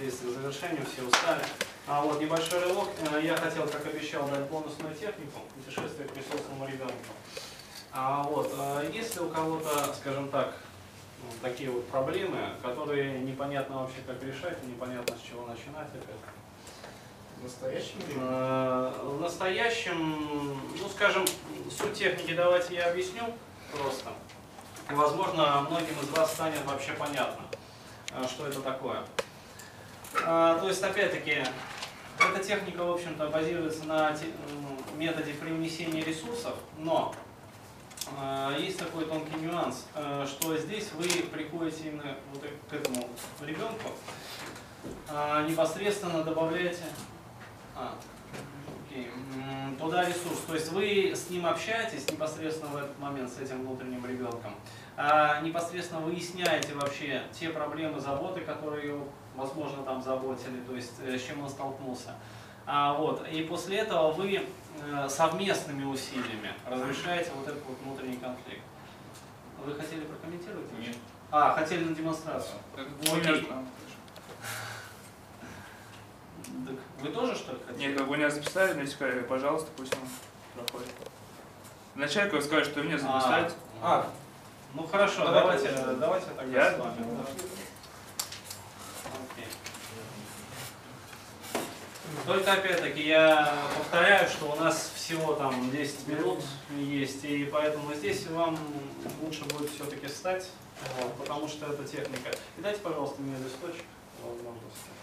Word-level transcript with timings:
близится 0.00 0.24
к 0.24 0.30
завершению, 0.30 0.84
все 0.86 1.02
устали. 1.02 1.42
А 1.86 2.00
вот 2.02 2.20
небольшой 2.20 2.60
рывок. 2.60 2.88
Э, 3.12 3.20
Я 3.22 3.36
хотел, 3.36 3.66
как 3.68 3.86
обещал, 3.86 4.26
дать 4.28 4.48
бонусную 4.48 4.94
технику 4.94 5.40
путешествие 5.54 6.08
к 6.08 6.16
ресурсному 6.16 6.66
ребенку. 6.66 6.94
А 7.92 8.22
вот, 8.22 8.52
э, 8.56 8.90
если 8.92 9.20
у 9.20 9.28
кого-то, 9.28 9.92
скажем 9.94 10.28
так, 10.30 10.54
ну, 11.22 11.28
такие 11.42 11.70
вот 11.70 11.86
проблемы, 11.88 12.38
которые 12.62 13.20
непонятно 13.20 13.82
вообще 13.82 13.98
как 14.06 14.22
решать, 14.22 14.62
непонятно 14.64 15.16
с 15.16 15.28
чего 15.28 15.46
начинать 15.46 15.88
опять. 15.88 16.16
В 17.38 17.44
настоящем 17.44 17.98
времени? 18.06 18.24
Э, 18.26 18.92
В 19.02 19.20
настоящем, 19.20 20.60
ну 20.78 20.88
скажем, 20.88 21.26
суть 21.70 21.94
техники 21.94 22.32
давайте 22.34 22.74
я 22.74 22.90
объясню 22.90 23.22
просто. 23.72 24.10
Возможно, 24.88 25.66
многим 25.68 25.94
из 26.02 26.08
вас 26.08 26.32
станет 26.32 26.64
вообще 26.64 26.92
понятно, 26.92 27.44
что 28.28 28.46
это 28.46 28.60
такое. 28.60 29.04
А, 30.26 30.58
То 30.58 30.68
есть, 30.68 30.82
опять-таки, 30.82 31.42
эта 32.18 32.44
техника, 32.44 32.84
в 32.84 32.90
общем-то, 32.92 33.28
базируется 33.28 33.84
на 33.84 34.10
м, 34.10 34.18
методе 34.98 35.32
привнесения 35.34 36.04
ресурсов, 36.04 36.54
но 36.78 37.14
э, 38.18 38.56
есть 38.60 38.78
такой 38.78 39.06
тонкий 39.06 39.36
нюанс, 39.36 39.86
э, 39.94 40.26
что 40.28 40.56
здесь 40.58 40.90
вы 40.92 41.04
приходите 41.04 41.88
именно 41.88 42.16
вот 42.32 42.42
к 42.68 42.72
этому 42.72 43.08
ребенку, 43.40 43.90
а, 45.08 45.42
непосредственно 45.48 46.22
добавляете 46.24 46.84
а, 47.76 47.94
окей. 48.90 49.10
Туда 49.78 50.04
ресурс. 50.04 50.40
То 50.46 50.54
есть 50.54 50.72
вы 50.72 51.12
с 51.14 51.30
ним 51.30 51.46
общаетесь 51.46 52.10
непосредственно 52.10 52.70
в 52.72 52.76
этот 52.76 52.98
момент 52.98 53.30
с 53.30 53.38
этим 53.38 53.60
внутренним 53.60 54.04
ребенком. 54.04 54.54
А 54.96 55.40
непосредственно 55.40 56.00
выясняете 56.00 56.74
вообще 56.74 57.22
те 57.32 57.50
проблемы, 57.50 58.00
заботы, 58.00 58.40
которые 58.40 59.00
возможно, 59.40 59.82
там 59.82 60.02
заботили, 60.02 60.60
то 60.66 60.74
есть 60.74 60.92
э, 61.02 61.18
с 61.18 61.22
чем 61.22 61.42
он 61.42 61.48
столкнулся. 61.48 62.14
А, 62.66 62.94
вот. 62.94 63.26
И 63.28 63.42
после 63.42 63.78
этого 63.78 64.12
вы 64.12 64.42
э, 64.82 65.08
совместными 65.08 65.84
усилиями 65.84 66.52
разрешаете 66.66 67.30
вот 67.34 67.48
этот 67.48 67.64
вот 67.64 67.78
внутренний 67.84 68.16
конфликт. 68.16 68.62
Вы 69.64 69.74
хотели 69.74 70.02
прокомментировать? 70.02 70.66
Нет. 70.78 70.96
А, 71.30 71.54
хотели 71.54 71.84
на 71.84 71.94
демонстрацию. 71.94 72.56
Как 72.74 72.86
Окей. 73.16 73.48
Так 76.66 76.76
вы 77.02 77.08
тоже 77.10 77.34
что 77.34 77.52
ли 77.52 77.58
хотели? 77.66 77.88
Нет, 77.88 77.98
как 77.98 78.06
Бунер 78.08 78.30
записали, 78.30 78.74
мне 78.74 78.86
сказали, 78.86 79.20
пожалуйста, 79.20 79.68
пусть 79.76 79.92
он 79.94 80.00
проходит. 80.64 80.92
Вначале, 81.94 82.30
когда 82.30 82.44
сказали, 82.44 82.64
что 82.64 82.80
мне 82.82 82.98
записать, 82.98 83.52
А, 83.82 84.10
ну 84.74 84.86
хорошо, 84.86 85.24
Давайте. 85.24 85.70
давайте, 85.70 85.94
давайте 86.00 86.26
тогда 86.36 86.64
Я? 86.64 86.72
с 86.74 86.78
вами. 86.78 86.96
да. 86.98 87.24
Окей. 89.32 89.46
Только 92.26 92.52
опять-таки 92.52 93.06
я 93.08 93.54
повторяю, 93.76 94.28
что 94.28 94.52
у 94.52 94.56
нас 94.56 94.92
всего 94.94 95.34
там 95.34 95.70
10 95.70 96.06
минут 96.08 96.40
есть, 96.76 97.24
и 97.24 97.44
поэтому 97.44 97.92
здесь 97.94 98.26
вам 98.28 98.58
лучше 99.22 99.44
будет 99.44 99.70
все-таки 99.70 100.06
встать, 100.06 100.48
вот, 101.00 101.14
потому 101.16 101.48
что 101.48 101.66
это 101.66 101.84
техника. 101.84 102.30
И 102.58 102.60
дайте, 102.60 102.80
пожалуйста, 102.80 103.20
мне 103.22 103.36
листочек 103.38 103.84
передайте. 104.22 104.99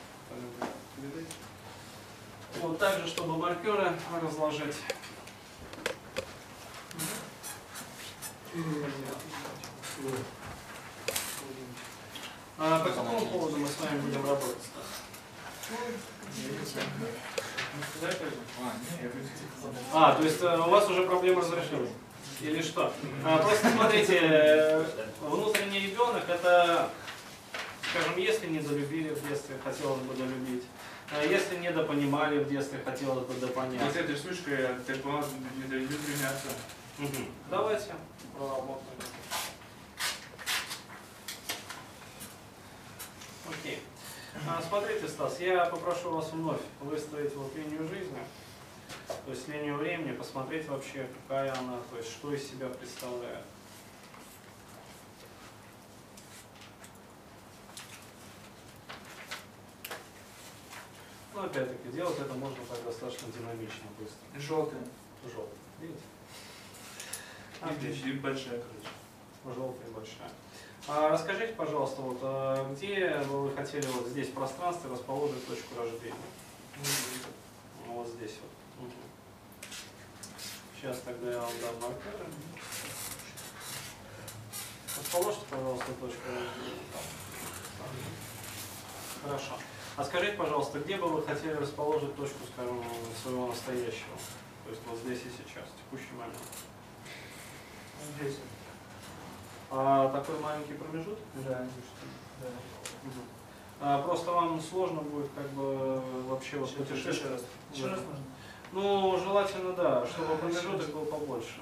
Вот 2.61 2.79
так 2.79 2.99
же, 2.99 3.07
чтобы 3.07 3.37
маркеры 3.37 3.91
разложить. 4.21 4.75
А 12.59 12.79
по 12.79 12.89
какому 12.89 13.25
поводу 13.27 13.57
мы 13.57 13.67
с 13.67 13.79
вами 13.79 13.99
будем 13.99 14.27
работать? 14.27 14.57
А, 19.93 20.15
то 20.15 20.23
есть 20.23 20.41
э, 20.41 20.57
у 20.57 20.69
вас 20.69 20.89
уже 20.89 21.03
проблема 21.03 21.41
разрешилась? 21.41 21.91
Или 22.41 22.61
что? 22.61 22.93
А, 23.23 23.37
просто 23.37 23.69
смотрите, 23.69 24.19
э, 24.21 24.85
внутренний 25.21 25.79
ребенок 25.81 26.23
это, 26.27 26.89
скажем, 27.91 28.17
если 28.17 28.47
недолюбили 28.47 29.09
в 29.09 29.27
детстве, 29.27 29.57
хотелось 29.63 30.01
бы 30.01 30.15
долюбить. 30.15 30.63
А 31.09 31.23
Если 31.23 31.57
недопонимали 31.57 32.39
в 32.39 32.49
детстве, 32.49 32.79
хотелось 32.83 33.25
бы 33.25 33.33
допонять. 33.35 33.81
вот 33.81 33.95
этой 33.95 34.15
штучкой 34.15 34.57
ты 34.85 34.95
же 34.95 34.99
помог 35.01 35.23
не 35.55 35.63
дают 35.63 35.89
меняться. 35.89 36.47
Мгм. 36.97 37.27
Давайте 37.49 37.93
проработаем. 38.37 38.83
Окей. 43.49 43.81
А, 44.47 44.61
Смотрите, 44.61 45.07
Стас, 45.07 45.39
я 45.39 45.65
попрошу 45.65 46.11
вас 46.11 46.31
вновь 46.31 46.59
выстроить 46.81 47.33
вот 47.35 47.55
линию 47.55 47.87
жизни, 47.87 48.19
то 49.07 49.31
есть 49.31 49.47
линию 49.47 49.77
времени, 49.77 50.11
посмотреть 50.11 50.67
вообще, 50.67 51.07
какая 51.27 51.51
она, 51.57 51.77
то 51.89 51.97
есть 51.97 52.11
что 52.11 52.33
из 52.33 52.47
себя 52.47 52.67
представляет. 52.67 53.43
Опять-таки, 61.47 61.89
делать 61.95 62.19
это 62.19 62.33
можно 62.33 62.57
так 62.69 62.83
достаточно 62.83 63.27
динамично, 63.31 63.87
быстро. 63.99 64.39
Желтая. 64.39 64.83
Желтый. 65.23 65.57
Видите? 65.81 66.01
И 67.69 67.79
здесь 67.79 68.05
и 68.05 68.11
большая, 68.13 68.61
короче. 68.61 68.89
Желтая 69.43 69.89
большая. 69.91 70.31
А 70.87 71.09
расскажите, 71.09 71.53
пожалуйста, 71.53 72.01
вот 72.01 72.19
а 72.21 72.73
где 72.73 73.17
вы 73.27 73.51
хотели 73.53 73.85
вот 73.87 74.07
здесь 74.07 74.29
в 74.29 74.33
пространстве 74.33 74.91
расположить 74.91 75.45
точку 75.47 75.75
рождения? 75.77 76.15
Ну, 77.85 77.93
Вот 77.93 78.07
здесь 78.07 78.35
вот. 78.41 78.85
Мгм. 78.85 78.93
Сейчас 80.75 80.99
тогда 81.01 81.31
я 81.31 81.39
вам 81.39 81.51
дам 81.61 81.75
маркеры. 81.81 82.25
Расположьте, 84.97 85.41
пожалуйста, 85.49 85.85
точку 85.99 86.21
рождения. 86.27 86.77
Хорошо. 89.23 89.57
А 89.97 90.03
скажите, 90.03 90.37
пожалуйста, 90.37 90.79
где 90.79 90.95
бы 90.95 91.07
вы 91.07 91.23
хотели 91.23 91.53
расположить 91.53 92.15
точку, 92.15 92.37
скажем, 92.53 92.83
своего 93.23 93.47
настоящего? 93.47 94.15
То 94.63 94.69
есть 94.69 94.81
вот 94.87 94.99
здесь 94.99 95.21
и 95.21 95.29
сейчас, 95.29 95.65
в 95.65 95.77
текущий 95.83 96.13
момент. 96.13 96.37
Здесь. 98.15 98.35
А 99.71 100.09
такой 100.09 100.39
маленький 100.39 100.73
промежуток? 100.73 101.17
Да. 101.47 101.65
Мгм. 103.03 103.21
А, 103.81 104.03
просто 104.03 104.31
вам 104.31 104.61
сложно 104.61 105.01
будет 105.01 105.31
как 105.35 105.49
бы 105.49 105.99
вообще 106.29 106.57
вот 106.57 106.75
путешествовать. 106.75 107.17
Еще 107.17 107.29
раз. 107.29 107.41
Еще 107.73 107.87
раз 107.87 107.99
можно? 107.99 108.23
Ну, 108.73 109.17
желательно, 109.17 109.73
да, 109.73 110.05
чтобы 110.05 110.35
промежуток 110.35 110.93
был 110.93 111.05
побольше. 111.05 111.61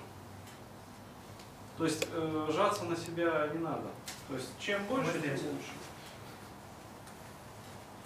То 1.77 1.85
есть 1.85 2.07
э, 2.11 2.49
жаться 2.53 2.83
на 2.83 2.97
себя 2.97 3.49
не 3.53 3.59
надо. 3.59 3.89
То 4.27 4.33
есть 4.33 4.49
чем 4.59 4.83
больше, 4.87 5.21
тем 5.21 5.31
лучше. 5.31 5.71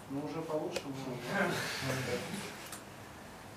Ну, 0.09 0.25
уже 0.25 0.41
получше. 0.41 0.81
можно. 0.85 1.53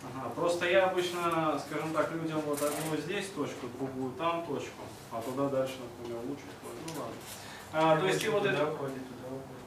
Ага, 0.04 0.30
просто 0.30 0.66
я 0.66 0.86
обычно, 0.86 1.58
скажем 1.64 1.92
так, 1.94 2.10
людям 2.12 2.40
вот 2.40 2.60
одну 2.60 2.96
здесь 2.96 3.28
точку, 3.30 3.68
другую 3.78 4.12
там 4.14 4.44
точку, 4.44 4.82
а 5.12 5.22
туда 5.22 5.48
дальше, 5.48 5.76
например, 5.80 6.20
лучше. 6.26 6.42
Ну 6.86 7.00
ладно. 7.00 7.14
А, 7.72 7.96
то 7.98 8.06
есть 8.06 8.24
и 8.24 8.28
вот 8.28 8.42
туда 8.42 8.52
это... 8.52 8.72
уходит, 8.72 8.96
туда 9.08 9.28
уходит. 9.28 9.62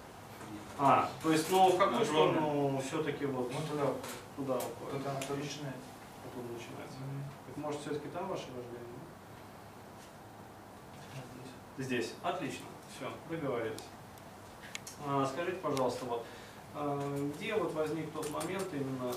А, 0.77 1.09
то 1.23 1.31
есть, 1.31 1.49
ну, 1.49 1.69
в 1.69 1.77
какую 1.77 2.05
сторону 2.05 2.81
все-таки 2.85 3.25
вот 3.25 3.51
Вот 3.51 3.67
туда 3.69 3.83
уходит. 3.83 4.03
туда 4.35 4.55
уходит? 4.57 5.03
там 5.03 5.15
кто 5.21 5.35
начинает. 5.35 5.75
Оттуда 6.25 6.53
начинается. 6.53 6.97
Так 7.47 7.57
может 7.57 7.81
все-таки 7.81 8.07
там 8.09 8.27
ваше 8.27 8.47
рождение? 8.47 8.85
Здесь. 11.77 12.13
Отлично. 12.21 12.65
Все, 12.95 13.09
договорились. 13.29 13.83
А, 15.07 15.25
скажите, 15.25 15.57
пожалуйста, 15.57 16.05
вот 16.05 16.25
где 16.75 17.55
вот 17.55 17.73
возник 17.73 18.11
тот 18.11 18.29
момент 18.31 18.67
именно, 18.73 19.13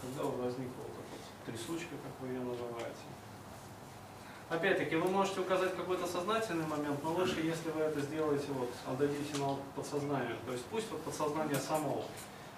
когда 0.00 0.22
вот 0.22 0.36
возникла 0.44 0.82
вот 0.82 0.92
эта 0.98 1.50
трясучка, 1.50 1.94
как 2.02 2.12
вы 2.20 2.28
ее 2.28 2.40
называете? 2.40 3.04
Опять-таки, 4.50 4.96
вы 4.96 5.08
можете 5.08 5.40
указать 5.40 5.74
какой-то 5.74 6.06
сознательный 6.06 6.66
момент, 6.66 7.02
но 7.02 7.14
лучше, 7.14 7.40
если 7.40 7.70
вы 7.70 7.80
это 7.80 8.00
сделаете, 8.00 8.48
вот, 8.52 8.70
отдадите 8.86 9.38
на 9.38 9.56
подсознание. 9.74 10.36
То 10.44 10.52
есть 10.52 10.64
пусть 10.66 10.90
вот 10.90 11.00
подсознание 11.02 11.58
само 11.58 12.04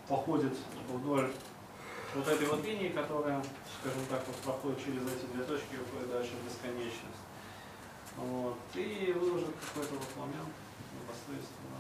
походит 0.09 0.53
вдоль 0.89 1.31
вот 2.15 2.27
этой 2.27 2.47
вот 2.49 2.65
линии, 2.65 2.89
которая, 2.89 3.43
скажем 3.81 4.03
так, 4.11 4.23
вот 4.27 4.37
проходит 4.37 4.85
через 4.85 5.03
эти 5.03 5.27
две 5.33 5.45
точки 5.45 5.75
и 5.75 5.79
уходит 5.79 6.11
дальше 6.11 6.33
в 6.35 6.45
бесконечность. 6.45 7.23
Вот. 8.17 8.57
И 8.75 9.15
выложит 9.17 9.55
какой-то 9.69 9.95
вот 9.95 10.17
момент 10.17 10.49
непосредственно. 10.93 11.79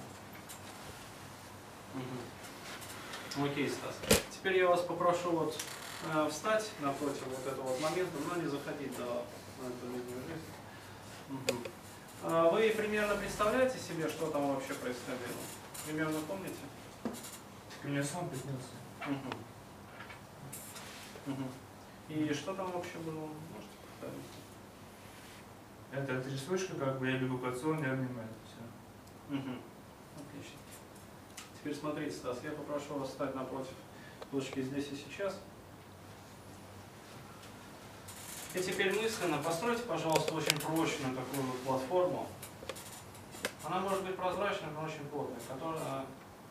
Мгм. 1.94 2.35
Окей, 3.44 3.68
Стас. 3.68 3.96
Теперь 4.30 4.58
я 4.58 4.68
вас 4.68 4.80
попрошу 4.80 5.30
вот 5.30 5.58
э, 6.10 6.28
встать 6.30 6.70
напротив 6.80 7.22
вот 7.26 7.46
этого 7.52 7.66
вот 7.68 7.80
момента, 7.80 8.12
но 8.28 8.40
не 8.40 8.48
заходить 8.48 8.96
до 8.96 9.24
линию 9.82 10.22
жизни. 10.26 11.56
А 12.22 12.50
Вы 12.50 12.70
примерно 12.70 13.14
представляете 13.16 13.78
себе, 13.78 14.08
что 14.08 14.30
там 14.30 14.54
вообще 14.54 14.72
происходило? 14.74 15.40
Примерно 15.84 16.18
помните? 16.26 16.56
Меня 17.84 18.02
сам 18.02 18.28
поднялся. 18.28 18.74
Мгм. 19.06 19.32
Мгм. 21.26 21.48
И 22.08 22.32
что 22.32 22.54
там 22.54 22.70
вообще 22.72 22.98
было? 23.04 23.28
Можете 23.52 23.76
повторить? 24.00 24.24
Это 25.92 26.22
трясучка, 26.22 26.74
как 26.76 26.98
бы 26.98 27.10
я 27.10 27.18
бегу 27.18 27.38
к 27.38 27.46
отцу, 27.46 27.70
он 27.70 27.78
меня 27.78 27.92
обнимает. 27.92 28.30
Все. 28.46 29.34
Мгм. 29.36 29.60
Теперь 31.66 31.80
смотрите, 31.80 32.14
Стас, 32.14 32.38
я 32.44 32.52
попрошу 32.52 32.94
вас 32.94 33.08
встать 33.08 33.34
напротив 33.34 33.72
точки 34.30 34.62
здесь 34.62 34.86
и 34.92 34.94
сейчас. 34.94 35.40
И 38.54 38.60
теперь 38.60 38.94
мысленно 38.94 39.38
постройте, 39.38 39.82
пожалуйста, 39.82 40.32
очень 40.32 40.56
прочную 40.60 41.16
такую 41.16 41.42
платформу. 41.64 42.28
Она 43.64 43.80
может 43.80 44.04
быть 44.04 44.14
прозрачной, 44.14 44.70
но 44.74 44.84
очень 44.84 45.04
плотной, 45.10 45.40
которая 45.48 46.06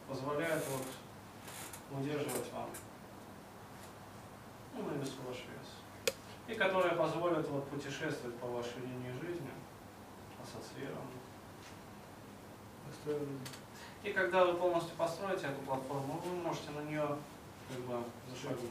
позволяет 0.09 0.61
вот 0.67 1.97
удерживать 1.97 2.51
вам 2.51 2.69
ну, 4.75 4.83
на 4.83 5.01
весу 5.01 5.15
ваш 5.25 5.37
вес. 5.37 6.13
И 6.49 6.55
которая 6.55 6.93
позволит 6.93 7.47
вот 7.47 7.65
путешествовать 7.69 8.35
по 8.39 8.47
вашей 8.47 8.81
линии 8.81 9.13
жизни, 9.21 9.51
ассоциированно. 10.43 11.07
Построил. 12.85 13.29
И 14.05 14.13
когда 14.13 14.45
вы 14.45 14.53
полностью 14.53 14.95
построите 14.95 15.47
эту 15.47 15.59
платформу, 15.61 16.21
вы 16.23 16.35
можете 16.35 16.69
на 16.69 16.81
нее 16.81 17.17
как 17.67 17.79
бы 17.79 18.03
зашагнуть. 18.29 18.69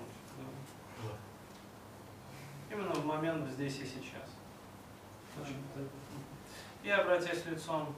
да. 1.03 1.11
Именно 2.71 2.95
в 2.95 3.05
момент 3.05 3.51
здесь 3.51 3.81
и 3.81 3.85
сейчас. 3.85 4.31
И 6.85 6.89
обратясь 6.89 7.45
лицом 7.47 7.93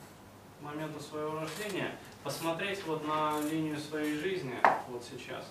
к 0.58 0.62
моменту 0.64 0.98
своего 0.98 1.40
рождения, 1.40 1.98
посмотреть 2.24 2.82
вот 2.86 3.06
на 3.06 3.38
линию 3.42 3.78
своей 3.78 4.16
жизни 4.16 4.54
вот 4.88 5.04
сейчас 5.04 5.44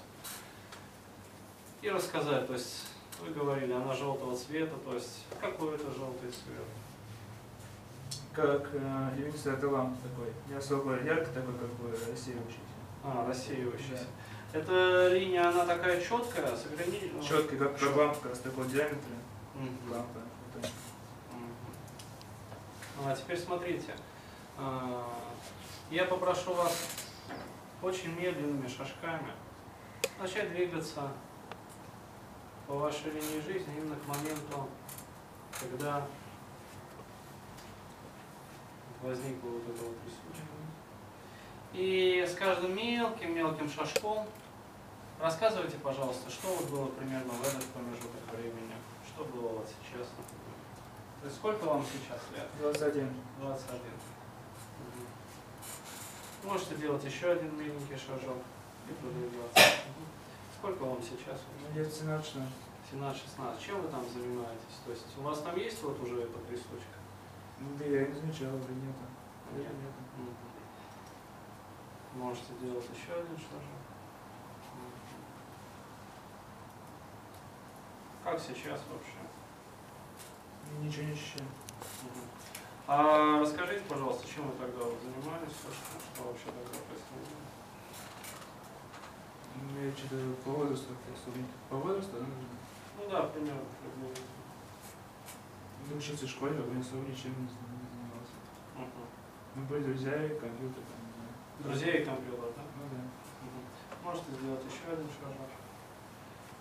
и 1.83 1.89
рассказать, 1.89 2.47
то 2.47 2.53
есть 2.53 2.87
вы 3.21 3.31
говорили, 3.31 3.71
она 3.71 3.93
желтого 3.93 4.35
цвета, 4.35 4.75
то 4.83 4.95
есть 4.95 5.23
какой 5.39 5.75
это 5.75 5.91
желтый 5.91 6.31
цвет? 6.31 6.65
Как 8.35 8.67
э, 8.73 9.09
люминесцентный 9.15 9.69
ламп 9.69 9.97
такой. 10.01 10.33
Не 10.49 10.55
особо 10.55 11.01
ярко 11.01 11.27
такой, 11.27 11.53
как 11.53 11.69
бы 11.75 11.89
рассеивающийся. 11.91 12.59
А, 13.03 13.25
рассеивающийся. 13.27 14.07
Эта 14.51 15.07
линия, 15.13 15.47
она 15.49 15.65
такая 15.65 16.01
четкая, 16.01 16.55
с 16.55 16.65
ограничением. 16.65 17.21
Четкий, 17.23 17.55
как, 17.57 17.77
как 17.79 17.95
лампа, 17.95 18.15
как 18.21 18.31
раз 18.31 18.39
такого 18.39 18.65
диаметра. 18.67 18.97
Мгм. 19.53 19.91
Лампа. 19.91 20.19
Вот. 20.53 20.65
Мгм. 21.31 23.07
А 23.07 23.15
теперь 23.15 23.37
смотрите. 23.39 23.93
А, 24.57 25.07
Я 25.89 26.05
попрошу 26.05 26.53
вас 26.53 26.87
очень 27.81 28.19
медленными 28.19 28.67
шажками 28.67 29.31
начать 30.19 30.49
двигаться 30.51 31.11
по 32.67 32.73
вашей 32.73 33.11
линии 33.11 33.39
жизни 33.41 33.77
именно 33.77 33.95
к 33.95 34.07
моменту, 34.07 34.67
когда 35.59 36.05
возникла 39.01 39.49
вот 39.49 39.63
эта 39.63 39.83
вот 39.83 39.95
трясучка. 40.01 40.55
И 41.73 42.25
с 42.25 42.35
каждым 42.35 42.75
мелким-мелким 42.75 43.69
шажком 43.69 44.27
рассказывайте, 45.19 45.77
пожалуйста, 45.77 46.29
что 46.29 46.47
вот 46.47 46.69
было 46.69 46.87
примерно 46.87 47.31
в 47.33 47.41
этот 47.41 47.65
промежуток 47.65 48.21
времени, 48.31 48.75
что 49.07 49.25
было 49.25 49.49
вот 49.49 49.67
сейчас. 49.67 50.07
То 51.21 51.25
есть 51.25 51.37
сколько 51.37 51.65
вам 51.65 51.83
сейчас 51.83 52.21
лет? 52.35 52.47
21. 52.59 53.13
21. 53.41 53.81
Мгм. 54.79 56.49
Можете 56.51 56.75
делать 56.75 57.03
еще 57.03 57.31
один 57.31 57.57
миленький 57.57 57.97
шажок 57.97 58.37
и 58.89 58.93
продвигаться. 58.93 59.59
Мгм. 59.59 60.05
Сколько 60.59 60.83
вам 60.83 61.01
сейчас? 61.01 61.41
Ну, 61.61 61.79
лет 61.79 61.91
17 61.93 62.35
17-16. 62.91 63.65
Чем 63.65 63.81
вы 63.81 63.89
там 63.89 64.05
занимаетесь? 64.13 64.77
То 64.85 64.91
есть 64.91 65.05
у 65.17 65.21
вас 65.21 65.39
там 65.41 65.57
есть 65.57 65.81
вот 65.83 65.99
уже 66.01 66.21
эта 66.21 66.37
трясучка? 66.47 66.95
Да 67.59 67.85
я 67.85 68.07
не 68.07 68.13
замечал, 68.13 68.55
или 68.57 68.73
нет. 68.73 68.95
Нет? 69.55 69.71
Мгм. 70.17 70.35
Можете 72.15 72.53
делать 72.61 72.85
еще 72.85 73.13
один 73.13 73.37
шажок. 73.37 73.85
Как 78.23 78.39
сейчас 78.39 78.81
вообще? 78.89 79.21
Ничего 80.81 81.03
не 81.05 81.11
ощущаю. 81.11 81.47
А 82.87 83.39
расскажите, 83.39 83.83
пожалуйста, 83.87 84.27
чем 84.27 84.47
вы 84.47 84.53
тогда 84.59 84.83
вот 84.83 84.97
занимались, 85.01 85.53
что, 85.53 85.71
что 85.71 86.23
вообще 86.23 86.45
тогда 86.45 86.79
происходило? 86.89 87.41
Ну, 89.55 89.85
я 89.85 89.91
что-то 89.91 90.15
по 90.43 90.51
возрасту 90.51 90.93
По 91.69 91.75
возрасту? 91.77 92.17
Ну 92.97 93.09
да, 93.09 93.23
примерно. 93.23 93.61
Ну, 95.89 95.97
учился 95.97 96.25
в 96.25 96.29
школе, 96.29 96.53
как 96.55 96.65
бы 96.65 96.79
особо 96.79 97.07
ничем 97.07 97.29
не 97.37 97.47
занимался. 97.47 98.35
Мгм. 98.75 99.05
Ну, 99.55 99.61
были 99.65 99.83
друзья 99.83 100.25
и 100.25 100.29
компьютер, 100.29 100.81
там, 100.81 101.01
знаю. 101.13 101.33
Друзей 101.59 102.01
и 102.01 102.05
компьютер, 102.05 102.49
да? 102.55 102.63
Ну 102.77 102.83
да. 102.91 103.01
Мгм. 103.45 104.03
Можете 104.03 104.31
сделать 104.31 104.61
еще 104.65 104.91
один 104.91 105.07
шажок. 105.07 105.49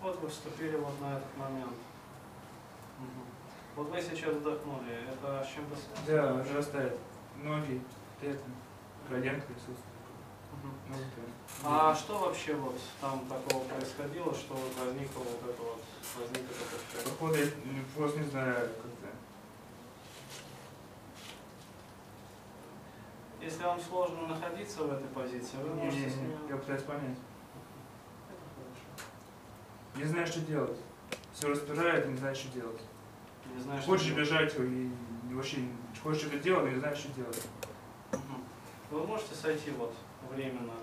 Вот 0.01 0.19
вы 0.21 0.27
вступили 0.29 0.77
вот 0.77 0.99
на 1.01 1.17
этот 1.17 1.37
момент. 1.37 1.77
Мгм. 2.99 3.25
Вот 3.75 3.89
вы 3.89 4.01
сейчас 4.01 4.35
вдохнули. 4.35 4.93
Это 5.11 5.43
с 5.43 5.53
чем-то 5.53 5.75
связано? 5.75 6.05
Да, 6.07 6.33
возрастает. 6.33 6.97
Ноги, 7.43 7.81
это, 8.21 8.39
коленка 9.09 9.47
присутствует. 9.47 9.95
Мгм. 10.53 10.71
Ну. 10.89 10.95
А 11.63 11.95
что 11.95 12.19
вообще 12.19 12.53
вот 12.53 12.79
там 13.01 13.25
такого 13.27 13.63
происходило, 13.65 14.33
что 14.33 14.53
вот 14.53 14.71
возникло 14.85 15.19
вот 15.19 15.49
это 15.49 15.61
вот, 15.61 15.83
возник 16.19 16.43
этот 16.49 16.79
эффект? 16.79 17.09
Походу, 17.09 17.35
я 17.35 17.47
просто 17.97 18.19
не 18.19 18.29
знаю, 18.29 18.55
как-то. 18.55 19.04
Если 23.45 23.61
вам 23.63 23.79
сложно 23.79 24.27
находиться 24.27 24.83
в 24.85 24.91
этой 24.91 25.07
позиции, 25.09 25.57
вы 25.57 25.69
Не, 25.75 25.83
можете 25.83 26.03
не, 26.05 26.09
с 26.09 26.15
не, 26.15 26.21
нее... 26.23 26.37
я 26.49 26.55
пытаюсь 26.57 26.81
понять. 26.81 27.17
Не 29.95 30.03
знаю, 30.03 30.25
что 30.25 30.39
делать. 30.41 30.79
Все 31.31 31.49
распирает, 31.49 32.07
не 32.07 32.17
знаю, 32.17 32.33
что 32.35 32.51
делать. 32.51 32.81
Не 33.53 33.61
знаю, 33.61 33.79
что 33.79 33.91
Хочешь 33.91 34.07
делать. 34.07 34.21
бежать 34.21 34.55
и 34.57 34.91
вообще 35.31 35.57
хочешь 36.01 36.21
что-то 36.23 36.39
делать, 36.39 36.63
но 36.65 36.71
не 36.71 36.79
знаешь, 36.79 36.97
что 36.97 37.09
делать. 37.13 37.47
Вы 38.89 39.05
можете 39.05 39.35
сойти 39.35 39.69
вот 39.77 39.93
временно 40.31 40.73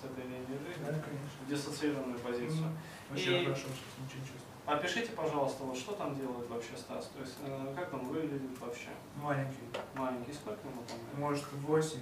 с 0.00 0.04
этой 0.04 0.22
линии 0.22 0.46
жизни 0.46 0.84
конечно. 0.84 1.44
в 1.44 1.48
диссоциированную 1.48 2.20
позицию. 2.20 2.66
Мгм. 2.66 2.78
Вообще 3.10 3.42
И- 3.42 3.44
хорошо, 3.46 3.62
что 3.62 4.02
ничего 4.04 4.20
не 4.20 4.26
чувствую. 4.28 4.51
Опишите, 4.66 5.10
пожалуйста, 5.12 5.64
вот 5.64 5.76
что 5.76 5.92
там 5.92 6.14
делает 6.14 6.48
вообще 6.48 6.76
Стас, 6.76 7.06
то 7.14 7.20
есть 7.20 7.34
э, 7.44 7.74
как 7.76 7.92
он 7.94 8.06
выглядит 8.06 8.56
вообще, 8.60 8.90
Маленький. 9.16 9.58
маленький, 9.94 10.32
сколько 10.32 10.60
ему 10.68 10.82
там 10.86 10.98
лет? 10.98 11.18
Может 11.18 11.44
8, 11.52 11.64
Восемь. 11.64 12.00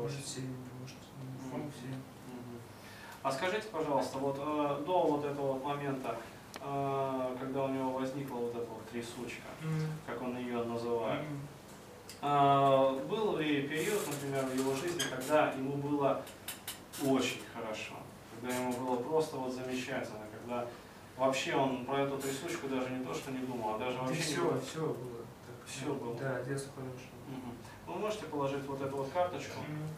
может 0.00 0.26
7, 0.26 0.44
может 0.80 0.96
Мгм. 1.20 1.50
фон 1.50 1.72
7. 1.82 1.90
Мгм. 1.90 2.60
А 3.24 3.32
скажите, 3.32 3.66
пожалуйста, 3.72 4.18
вот 4.18 4.36
э, 4.38 4.82
до 4.86 5.02
вот 5.02 5.24
этого 5.24 5.58
момента, 5.58 6.16
э, 6.60 7.36
когда 7.40 7.64
у 7.64 7.68
него 7.68 7.90
возникла 7.90 8.36
вот 8.36 8.54
эта 8.54 8.70
вот 8.70 8.88
трясучка, 8.90 9.48
как 10.06 10.22
он 10.22 10.38
ее 10.38 10.62
называет, 10.62 11.24
а, 12.22 12.92
был 13.08 13.36
ли 13.38 13.66
период, 13.68 14.00
например, 14.06 14.44
в 14.46 14.54
его 14.56 14.74
жизни, 14.76 15.02
когда 15.10 15.50
ему 15.52 15.72
было 15.76 16.22
очень 17.04 17.40
хорошо, 17.52 17.94
когда 18.30 18.54
ему 18.54 18.72
было 18.74 18.96
просто 18.96 19.36
вот 19.36 19.52
замечательно, 19.52 20.20
когда 20.40 20.66
вообще 21.16 21.54
он 21.54 21.84
про 21.84 22.00
эту 22.00 22.18
трясучку 22.18 22.68
даже 22.68 22.90
не 22.90 23.04
то, 23.04 23.14
что 23.14 23.30
не 23.30 23.38
думал, 23.38 23.74
а 23.74 23.78
даже 23.78 23.96
Да 23.96 24.02
вообще 24.04 24.16
не 24.18 24.22
все, 24.22 24.36
думал. 24.42 24.60
все 24.60 24.80
было. 24.80 25.18
Так, 25.46 25.66
Всё 25.66 25.94
было. 25.94 26.14
Да, 26.16 26.42
детство 26.44 26.72
хорошее. 26.74 27.08
Мгм. 27.28 27.52
Вы 27.86 27.94
можете 28.00 28.26
положить 28.26 28.64
вот 28.66 28.80
эту 28.80 28.96
вот 28.96 29.10
карточку, 29.12 29.60
Мгм. 29.60 29.88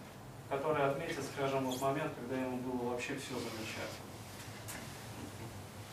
которая 0.49 0.91
отметит, 0.91 1.25
скажем, 1.25 1.67
вот 1.67 1.81
момент, 1.81 2.13
когда 2.15 2.37
ему 2.43 2.57
было 2.59 2.91
вообще 2.91 3.17
все 3.17 3.35
замечательно. 3.35 4.07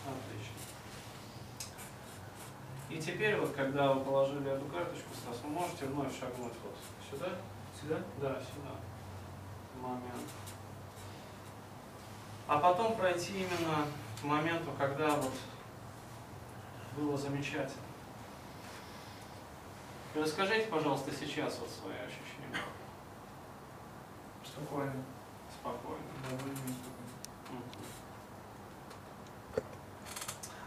Отлично. 0.06 0.53
И 2.89 2.98
теперь 3.01 3.38
вот, 3.39 3.51
когда 3.56 3.94
вы 3.94 4.03
положили 4.03 4.51
эту 4.51 4.65
карточку, 4.65 5.10
Стас, 5.15 5.38
вы 5.44 5.50
можете 5.50 5.86
вновь 5.86 6.12
шагнуть 6.20 6.53
вот 6.63 6.75
сюда? 7.10 7.30
Сюда? 7.82 7.98
Да, 8.22 8.30
сюда. 8.42 8.75
Момент. 9.82 10.30
А 12.48 12.60
потом 12.60 12.96
пройти 12.96 13.34
именно 13.39 13.88
к 14.24 14.25
моменту, 14.25 14.72
когда 14.80 15.15
вот 15.18 15.34
было 16.96 17.18
замечательно. 17.18 17.84
И 20.15 20.20
расскажите, 20.20 20.68
пожалуйста, 20.68 21.12
сейчас 21.12 21.60
вот 21.60 21.70
свои 21.70 21.98
ощущения. 21.98 22.63
Спокойно. 24.46 25.03
Спокойно. 25.60 26.06
Довольно 26.30 26.56
спокойно. 26.56 27.63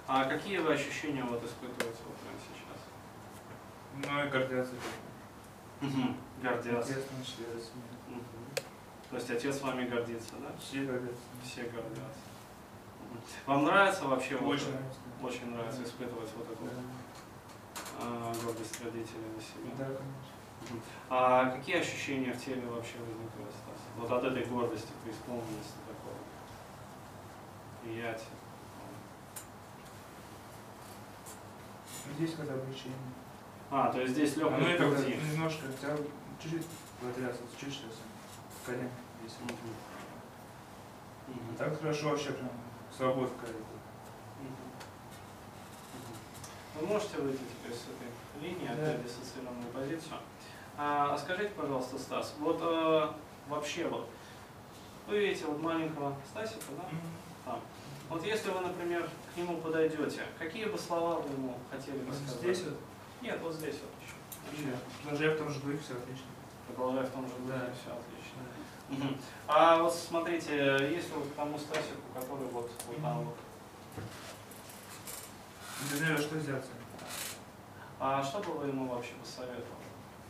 А 0.06 0.24
какие 0.26 0.58
вы 0.58 0.74
ощущения 0.74 1.24
вот 1.24 1.42
испытываете 1.42 2.00
вот 2.06 2.16
прямо 2.18 2.38
сейчас? 2.52 2.80
Ну 4.04 4.26
и 4.26 4.28
гордятся. 4.28 4.74
Гордятся. 6.42 6.92
Интересно, 6.92 7.24
что 7.24 7.42
я 7.42 7.58
с 7.58 7.70
ним. 7.72 8.18
Мгм. 8.18 8.24
То 9.08 9.16
есть 9.16 9.30
отец 9.30 9.60
вами 9.62 9.88
гордится, 9.88 10.34
да? 10.40 10.54
Все 10.60 10.84
гордятся. 10.84 11.22
Все 11.42 11.62
гордятся. 11.62 12.35
Вам 13.46 13.64
нравится 13.64 14.04
вообще? 14.06 14.36
вот 14.36 14.54
Очень 14.54 14.68
это? 14.68 14.72
нравится. 14.78 15.00
Очень 15.22 15.50
нравится 15.54 15.82
испытывать 15.84 16.30
вот 16.36 16.48
такую 16.48 16.70
а, 18.00 18.32
гордость 18.44 18.84
родителей 18.84 19.24
на 19.34 19.40
себе. 19.42 19.70
Да, 19.78 19.84
конечно. 19.86 20.80
А 21.10 21.50
какие 21.50 21.76
ощущения 21.78 22.32
в 22.32 22.44
теле 22.44 22.62
вообще 22.66 22.94
возникают, 22.98 23.50
Стас? 23.54 23.80
Вот 23.96 24.10
от 24.10 24.24
этой 24.24 24.44
гордости, 24.46 24.88
преисполненности 25.04 25.74
такого 25.86 26.16
приятия. 27.82 28.24
Здесь 32.16 32.34
когда 32.36 32.54
обречение. 32.54 32.96
А, 33.70 33.90
то 33.92 34.00
есть 34.00 34.12
здесь 34.14 34.36
легкая 34.36 34.74
и 34.74 34.78
как 34.78 34.90
груди. 34.90 35.16
немножко, 35.16 35.62
хотя 35.66 35.96
чуть-чуть 36.40 36.66
потрясывается, 37.00 37.42
чуть 37.58 37.72
сейчас. 37.74 37.92
Колен 38.64 38.88
здесь. 39.20 39.36
Мгм. 39.42 39.56
Мгм. 41.28 41.56
Так 41.56 41.80
хорошо 41.80 42.10
вообще 42.10 42.30
прям 42.32 42.50
свобода 42.94 43.30
какая-то. 43.40 43.58
Мгм. 44.40 44.56
Вы 46.80 46.86
можете 46.86 47.18
выйти 47.18 47.38
теперь 47.38 47.76
с 47.76 47.82
этой 47.84 48.42
линии, 48.42 48.66
Да. 48.66 48.72
опять 48.74 49.04
диссоциированную 49.04 49.70
позицию. 49.72 50.18
А, 50.78 51.14
а 51.14 51.18
скажите, 51.18 51.50
пожалуйста, 51.56 51.98
Стас, 51.98 52.34
вот 52.38 52.58
э, 52.60 53.08
вообще 53.48 53.88
вот, 53.88 54.08
вы 55.06 55.18
видите 55.20 55.46
вот 55.46 55.60
маленького 55.62 56.14
Стасика, 56.28 56.64
да? 56.76 56.84
Там. 57.46 57.60
Вот 58.10 58.22
если 58.24 58.50
вы, 58.50 58.60
например, 58.60 59.08
к 59.34 59.36
нему 59.38 59.56
подойдете, 59.58 60.22
какие 60.38 60.66
бы 60.66 60.76
слова 60.78 61.20
вы 61.20 61.32
ему 61.32 61.58
хотели 61.70 61.96
бы 61.98 62.06
Вот 62.06 62.14
сказать? 62.14 62.40
Здесь 62.40 62.62
вот, 62.64 62.76
Нет, 63.22 63.40
вот 63.42 63.54
здесь 63.54 63.76
вот 63.80 63.90
еще. 64.02 64.14
вообще, 64.68 64.78
даже 65.10 65.24
я 65.24 65.34
в 65.34 65.38
том 65.38 65.48
же 65.50 65.60
духе, 65.60 65.78
все 65.78 65.94
отлично. 65.94 66.26
Продолжая 66.68 67.06
в 67.06 67.10
том 67.10 67.26
же 67.26 67.32
духе, 67.38 67.52
Да. 67.58 67.70
все 67.72 67.90
отлично. 67.90 68.42
А 69.48 69.82
вот 69.82 69.94
смотрите, 69.94 70.54
если 70.90 71.12
вот 71.14 71.34
тому 71.34 71.58
Стасику, 71.58 72.02
который 72.14 72.46
вот, 72.48 72.70
вот 72.86 73.02
там 73.02 73.24
вот, 73.24 73.36
Не 75.90 75.98
знаю, 75.98 76.18
что 76.18 76.36
взяться. 76.36 76.70
а 77.98 78.22
что 78.22 78.38
бы 78.40 78.52
вы 78.52 78.68
ему 78.68 78.86
вообще 78.88 79.12
посоветовали? 79.14 79.86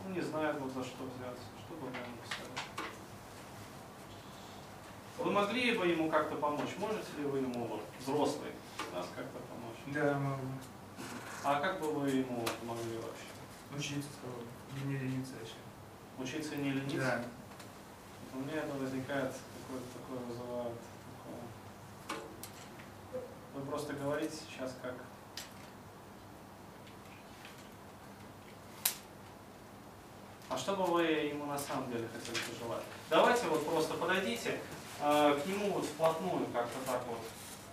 Он 0.06 0.12
не 0.12 0.20
знает 0.20 0.58
вот 0.60 0.72
за 0.72 0.84
что 0.84 1.04
взяться, 1.04 1.42
что 1.66 1.74
бы 1.74 1.82
вы 1.82 1.86
ему 1.88 2.16
посоветовали? 2.22 2.66
Вы 5.18 5.30
могли 5.32 5.78
бы 5.78 5.86
ему 5.86 6.10
как-то 6.10 6.36
помочь? 6.36 6.76
Можете 6.78 7.06
ли 7.18 7.24
вы 7.24 7.38
ему, 7.38 7.66
вот, 7.66 7.82
взрослый, 8.00 8.52
нас 8.94 9.06
как-то 9.14 9.38
помочь? 9.38 9.78
Да, 9.86 10.18
могу. 10.18 10.42
А 11.44 11.60
как 11.60 11.80
бы 11.80 11.90
вы 11.92 12.10
ему 12.10 12.44
помогли 12.60 12.96
вообще? 12.96 13.26
Учиться. 13.76 14.08
Не 14.84 14.96
лениться 14.98 15.32
вообще. 15.38 15.54
Учиться 16.18 16.56
не 16.56 16.70
лениться? 16.70 16.98
Да. 16.98 17.24
У 18.36 18.40
меня 18.40 18.58
это 18.58 18.76
возникает, 18.78 19.32
какое-то 19.32 19.86
такое 19.96 20.18
вызывает. 20.28 20.74
такое. 22.06 22.20
Вы 23.54 23.62
просто 23.70 23.94
говорите 23.94 24.36
сейчас 24.36 24.74
как. 24.82 24.92
А 30.48 30.56
что 30.58 30.76
бы 30.76 30.84
вы 30.84 31.02
ему 31.04 31.46
на 31.46 31.58
самом 31.58 31.90
деле 31.90 32.06
хотели 32.12 32.38
пожелать? 32.44 32.82
Давайте 33.10 33.46
вот 33.46 33.66
просто 33.66 33.94
подойдите 33.94 34.60
э, 35.00 35.40
к 35.42 35.46
нему 35.46 35.72
вот 35.72 35.84
вплотную 35.84 36.46
как-то 36.52 36.78
так 36.86 37.02
вот. 37.08 37.18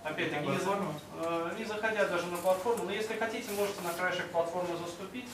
Опять-таки, 0.02 0.46
не, 0.46 0.58
за- 0.58 0.78
э, 1.18 1.54
не 1.58 1.64
заходя 1.64 2.08
даже 2.08 2.26
на 2.26 2.36
платформу, 2.38 2.84
но 2.84 2.90
если 2.92 3.14
хотите, 3.16 3.52
можете 3.52 3.80
на 3.82 3.92
краешек 3.92 4.30
платформы 4.32 4.76
заступить. 4.76 5.28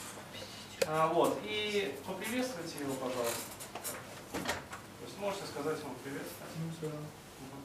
А, 0.87 1.07
вот, 1.07 1.37
и 1.43 1.97
поприветствуйте 2.05 2.79
его, 2.79 2.93
пожалуйста. 2.93 3.39
Можете 5.21 5.45
сказать 5.45 5.79
ему 5.81 5.93
привет. 6.03 6.23
Стас. 6.23 6.49
Ну, 6.57 6.71
всё. 6.71 6.87
Мгм. 6.87 7.61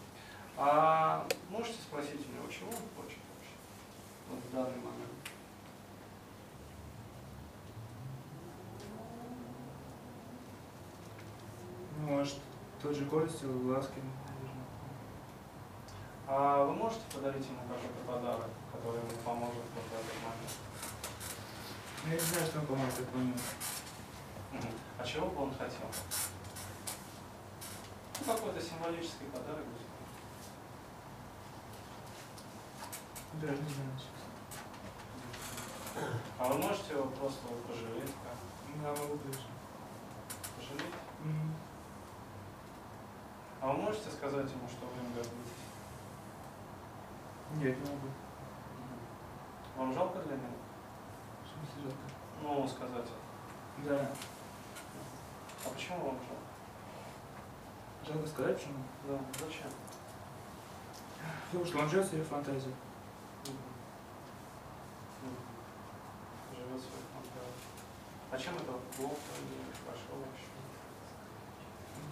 А 0.58 1.26
можете 1.48 1.78
спросить 1.80 2.20
у 2.28 2.32
него, 2.36 2.46
чего 2.52 2.68
он 2.68 2.84
хочет 2.94 3.18
вообще 3.32 3.56
вот 4.28 4.40
в 4.44 4.52
данный 4.54 4.76
момент? 4.76 5.12
Ну, 11.98 12.08
может, 12.08 12.34
тот 12.82 12.94
же 12.94 13.06
Костя, 13.06 13.46
ласки. 13.46 14.00
наверное. 14.04 14.66
А 16.28 16.64
вы 16.64 16.74
можете 16.74 17.04
подарить 17.14 17.46
ему 17.46 17.60
какой-то 17.62 18.06
подарок, 18.06 18.50
который 18.70 18.98
ему 19.00 19.16
поможет 19.24 19.54
вот 19.74 19.84
в 19.84 19.94
этот 19.94 20.22
момент? 20.22 20.52
Ну, 22.04 22.10
Я 22.10 22.14
не 22.16 22.20
знаю, 22.20 22.46
что 22.48 22.58
он 22.60 22.66
поможет 22.66 22.92
в 22.92 23.00
этот 23.00 23.14
момент. 23.14 23.40
А 24.98 25.04
чего 25.04 25.28
бы 25.28 25.42
он 25.44 25.54
хотел? 25.54 25.88
Ну, 28.26 28.34
какой-то 28.34 28.60
символический 28.60 29.26
подарок. 29.26 29.64
будет. 29.64 29.86
Даже 33.40 33.62
не 33.62 33.68
знаю. 33.68 33.90
А 36.38 36.48
вы 36.48 36.58
можете 36.58 36.94
его 36.94 37.04
просто 37.04 37.46
пожалеть, 37.68 38.12
как? 38.24 38.36
Да, 38.82 38.88
могу, 39.00 39.18
конечно. 39.18 39.50
Пожалеть? 40.56 40.94
Мгм. 41.22 41.54
А 43.60 43.68
вы 43.68 43.82
можете 43.82 44.10
сказать 44.10 44.50
ему, 44.50 44.68
что 44.68 44.86
вы 44.86 45.06
им 45.06 45.14
гордитесь? 45.14 45.66
Нет, 47.54 47.78
не 47.78 47.90
могу. 47.90 48.08
Вам 49.76 49.94
жалко 49.94 50.18
для 50.20 50.36
него? 50.36 50.56
В 51.44 51.48
смысле 51.48 51.82
жалко? 51.90 52.06
Ну, 52.42 52.68
сказать. 52.68 53.08
Да. 53.84 54.10
А 55.64 55.68
почему 55.68 55.98
вам 55.98 56.16
жалко? 56.16 56.45
Жалко 58.06 58.28
сказать, 58.28 58.56
почему? 58.56 58.84
Да, 59.08 59.18
зачем? 59.32 59.70
Потому 61.46 61.66
что 61.66 61.78
он 61.78 61.88
живет 61.90 62.06
в 62.06 62.08
своей 62.08 62.24
фантазии. 62.24 62.74
Живет 66.54 66.80
свой 66.80 67.02
фантазией. 67.12 67.66
А 68.30 68.38
чем 68.38 68.54
это 68.56 68.72
плохо 68.96 69.16
или 69.42 69.58
хорошо 69.84 70.22
вообще? 70.22 70.46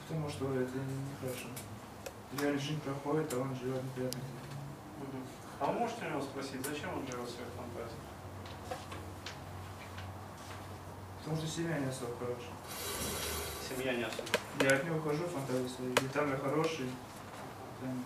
Потому 0.08 0.28
что 0.28 0.52
это 0.54 0.78
нехорошо. 0.78 1.48
Реально 2.40 2.58
жизнь 2.58 2.80
проходит, 2.80 3.32
а 3.32 3.38
он 3.38 3.54
живет 3.54 3.84
неприятной 3.84 4.20
жизнью. 4.20 4.40
А 5.60 5.66
вы 5.66 5.78
можете 5.78 6.06
у 6.06 6.10
него 6.10 6.22
спросить, 6.22 6.66
зачем 6.66 6.92
он 6.92 7.06
живет 7.06 7.28
в 7.28 7.30
своей 7.30 7.50
фантазии? 7.50 8.02
Потому 11.18 11.36
что 11.36 11.46
семья 11.46 11.78
не 11.78 11.86
особо 11.86 12.16
хорошая. 12.18 13.43
Семья 13.66 13.94
не 13.94 14.02
особо. 14.02 14.28
Я 14.60 14.76
от 14.76 14.84
него 14.84 14.98
ухожу 14.98 15.24
фантазии 15.26 15.68
своей. 15.68 15.92
И 15.92 16.08
там 16.12 16.30
я 16.30 16.36
хороший, 16.36 16.90
там... 17.80 18.04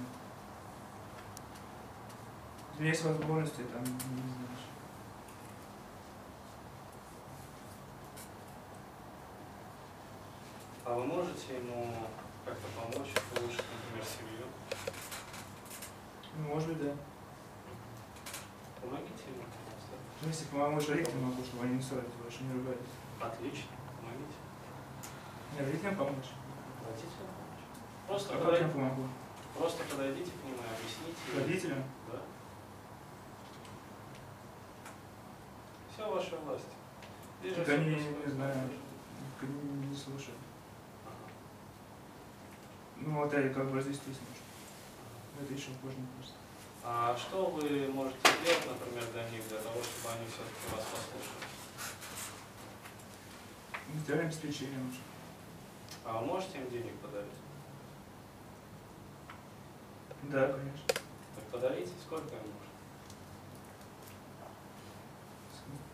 Есть 2.78 3.04
возможности, 3.04 3.62
там, 3.72 3.82
не 3.82 3.90
знаешь. 3.90 4.66
А 10.84 10.94
вы 10.94 11.04
можете 11.06 11.56
ему 11.56 11.92
как-то 12.44 12.66
помочь 12.76 13.10
улучшить, 13.36 13.64
например, 13.74 14.04
семью? 14.06 14.46
Может 16.48 16.68
быть, 16.68 16.84
да. 16.84 16.94
Помогите 18.80 19.24
ему, 19.26 19.42
пожалуйста. 19.42 19.94
Ну, 20.22 20.28
если 20.28 20.44
помочь 20.44 20.88
родителям 20.88 21.24
могу, 21.24 21.42
чтобы 21.42 21.64
они 21.64 21.74
не 21.74 21.82
ссорились, 21.82 22.12
больше 22.22 22.44
не 22.44 22.52
ругались. 22.52 22.78
Отлично, 23.20 23.70
родителям 25.58 25.96
помочь. 25.96 26.30
Родителям 26.86 27.28
помочь. 27.36 27.64
Просто, 28.06 28.34
А 28.34 28.36
как 28.38 28.44
подой- 28.46 28.60
я 28.60 28.68
помогу? 28.68 29.08
просто 29.56 29.84
подойдите 29.84 30.30
к 30.30 30.44
нему 30.44 30.56
и 30.56 30.68
объясните. 30.74 31.18
Родителям? 31.36 31.84
Да. 32.12 32.20
Все 35.92 36.06
в 36.10 36.14
вашей 36.14 36.38
власти. 36.38 36.66
Здесь 37.40 37.56
они, 37.68 37.92
происходит. 37.94 38.26
не 38.26 38.32
знаю, 38.32 38.56
не, 39.42 39.86
не 39.88 39.96
слушают. 39.96 40.38
Ну, 42.96 43.14
вот 43.20 43.32
я 43.32 43.48
как 43.50 43.70
бы 43.70 43.76
развестись 43.76 44.06
нужно. 44.06 45.40
Это 45.40 45.54
еще 45.54 45.70
позже 45.82 45.96
просто. 46.16 46.34
А 46.84 47.16
что 47.16 47.46
вы 47.50 47.88
можете 47.92 48.18
сделать, 48.42 48.66
например, 48.80 49.04
для 49.12 49.28
них, 49.30 49.46
для 49.48 49.58
того, 49.58 49.80
чтобы 49.82 50.14
они 50.14 50.26
все-таки 50.26 50.74
вас 50.74 50.84
послушали? 50.84 51.46
Материальное 53.94 54.26
обеспечение 54.26 54.78
нужно. 54.78 55.00
А 56.08 56.20
вы 56.20 56.26
можете 56.26 56.58
им 56.58 56.70
денег 56.70 56.94
подарить? 57.00 57.28
Да, 60.22 60.52
конечно. 60.52 60.86
Так 60.86 61.44
подарите, 61.52 61.92
сколько 62.02 62.34
им 62.34 62.44
нужно? 62.44 62.58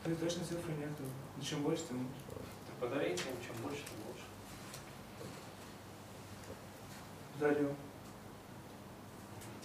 Есть 0.07 0.21
точно 0.21 0.45
цифры 0.45 0.73
нет. 0.75 0.91
Чем 1.43 1.65
больше, 1.65 1.83
тем 1.89 1.99
лучше. 1.99 2.21
Так 2.67 2.77
подарите 2.79 3.25
им, 3.29 3.37
чем 3.45 3.57
больше, 3.61 3.83
тем 3.83 4.07
лучше. 4.07 4.25
Дарю. 7.41 7.75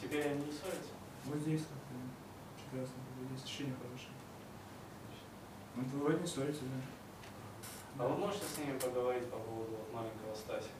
Теперь 0.01 0.29
они 0.29 0.45
не 0.45 0.51
ссорятся? 0.51 0.93
Вот 1.25 1.37
здесь 1.37 1.61
как-то 1.61 1.93
прекрасно. 2.71 2.95
Здесь 3.29 3.43
ощущение 3.43 3.75
хорошее. 3.75 4.13
Ну, 5.75 5.83
вроде 5.99 6.21
не 6.21 6.27
ссоритесь, 6.27 6.61
да? 6.61 6.98
А 7.99 8.07
вы 8.07 8.15
можете 8.15 8.45
с 8.45 8.57
ними 8.57 8.79
поговорить 8.79 9.29
по 9.29 9.37
поводу 9.37 9.71
вот 9.75 9.93
маленького 9.93 10.33
Стасика? 10.33 10.79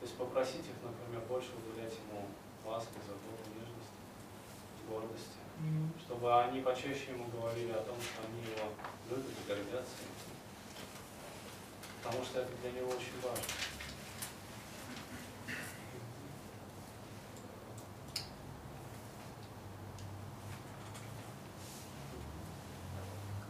То 0.00 0.02
есть 0.04 0.16
попросить 0.16 0.66
их, 0.66 0.74
например, 0.82 1.22
больше 1.28 1.50
уделять 1.54 1.94
ему 1.94 2.26
ласки, 2.64 2.98
заботы, 3.06 3.48
нежности, 3.54 3.94
гордости. 4.90 5.38
Мгм. 5.60 5.92
Чтобы 6.04 6.42
они 6.42 6.60
почаще 6.60 7.12
ему 7.12 7.26
говорили 7.26 7.70
о 7.70 7.82
том, 7.82 7.96
что 8.00 8.26
они 8.26 8.40
его 8.50 8.72
любят 9.08 9.30
и 9.30 9.48
гордятся. 9.48 9.94
Потому 12.02 12.24
что 12.24 12.40
это 12.40 12.50
для 12.62 12.72
него 12.72 12.88
очень 12.88 13.14
важно. 13.22 13.44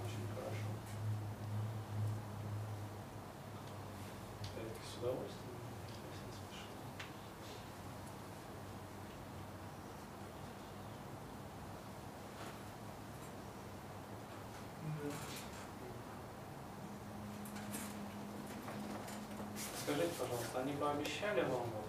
Очень 0.05 0.27
хорошо. 0.35 0.69
Опять-таки 4.43 4.87
с 4.87 4.99
удовольствием. 4.99 5.57
если 6.07 6.25
не 6.27 6.33
спешно. 6.33 6.67
Да. 15.03 15.37
Скажите, 19.87 20.19
пожалуйста, 20.19 20.63
они 20.63 20.73
пообещали 20.73 21.43
вам 21.43 21.71
вот, 21.71 21.87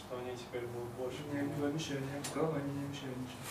что 0.00 0.16
они 0.16 0.32
теперь 0.34 0.64
будут 0.64 0.88
больше? 0.96 1.20
Я 1.28 1.42
не 1.42 1.52
обещаю, 1.52 2.00
я 2.00 2.24
сказал, 2.24 2.56
они 2.56 2.72
не 2.72 2.86
обещали 2.88 3.12
ничего. 3.20 3.44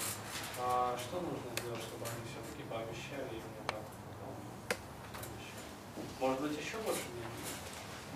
А 0.58 0.98
что 0.98 1.22
нужно 1.22 1.54
сделать, 1.54 1.86
чтобы 1.86 2.02
они 2.10 2.26
все-таки 2.26 2.66
пообещали 2.66 3.38
и 3.38 3.46
мне 3.46 3.62
так. 3.70 3.86
Может 6.20 6.42
быть, 6.42 6.58
еще 6.58 6.78
больше 6.82 7.06
денег? 7.14 7.30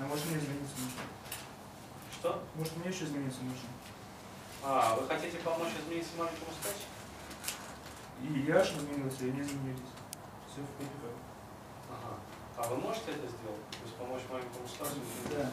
А 0.01 0.07
может 0.09 0.25
мне 0.25 0.41
измениться 0.41 0.81
нужно? 0.81 1.05
Что? 2.09 2.43
Может 2.55 2.77
мне 2.77 2.89
еще 2.89 3.03
измениться 3.05 3.43
нужно? 3.45 3.69
А, 4.63 4.95
вы 4.95 5.05
хотите 5.05 5.37
помочь 5.45 5.77
измениться 5.77 6.17
маленькому 6.17 6.49
стать? 6.57 6.89
И 8.17 8.49
я 8.49 8.63
же 8.63 8.77
изменился, 8.81 9.25
и 9.25 9.31
не 9.31 9.41
изменились. 9.41 9.93
Все 10.49 10.65
в 10.65 10.73
копию. 10.73 11.13
Ага. 11.85 12.17
А 12.61 12.67
вы 12.67 12.75
можете 12.77 13.09
это 13.09 13.25
сделать? 13.25 13.65
То 13.71 13.77
есть 13.83 13.95
помочь 13.95 14.21
маленькому 14.29 14.67
стату? 14.67 14.93
Да. 15.31 15.49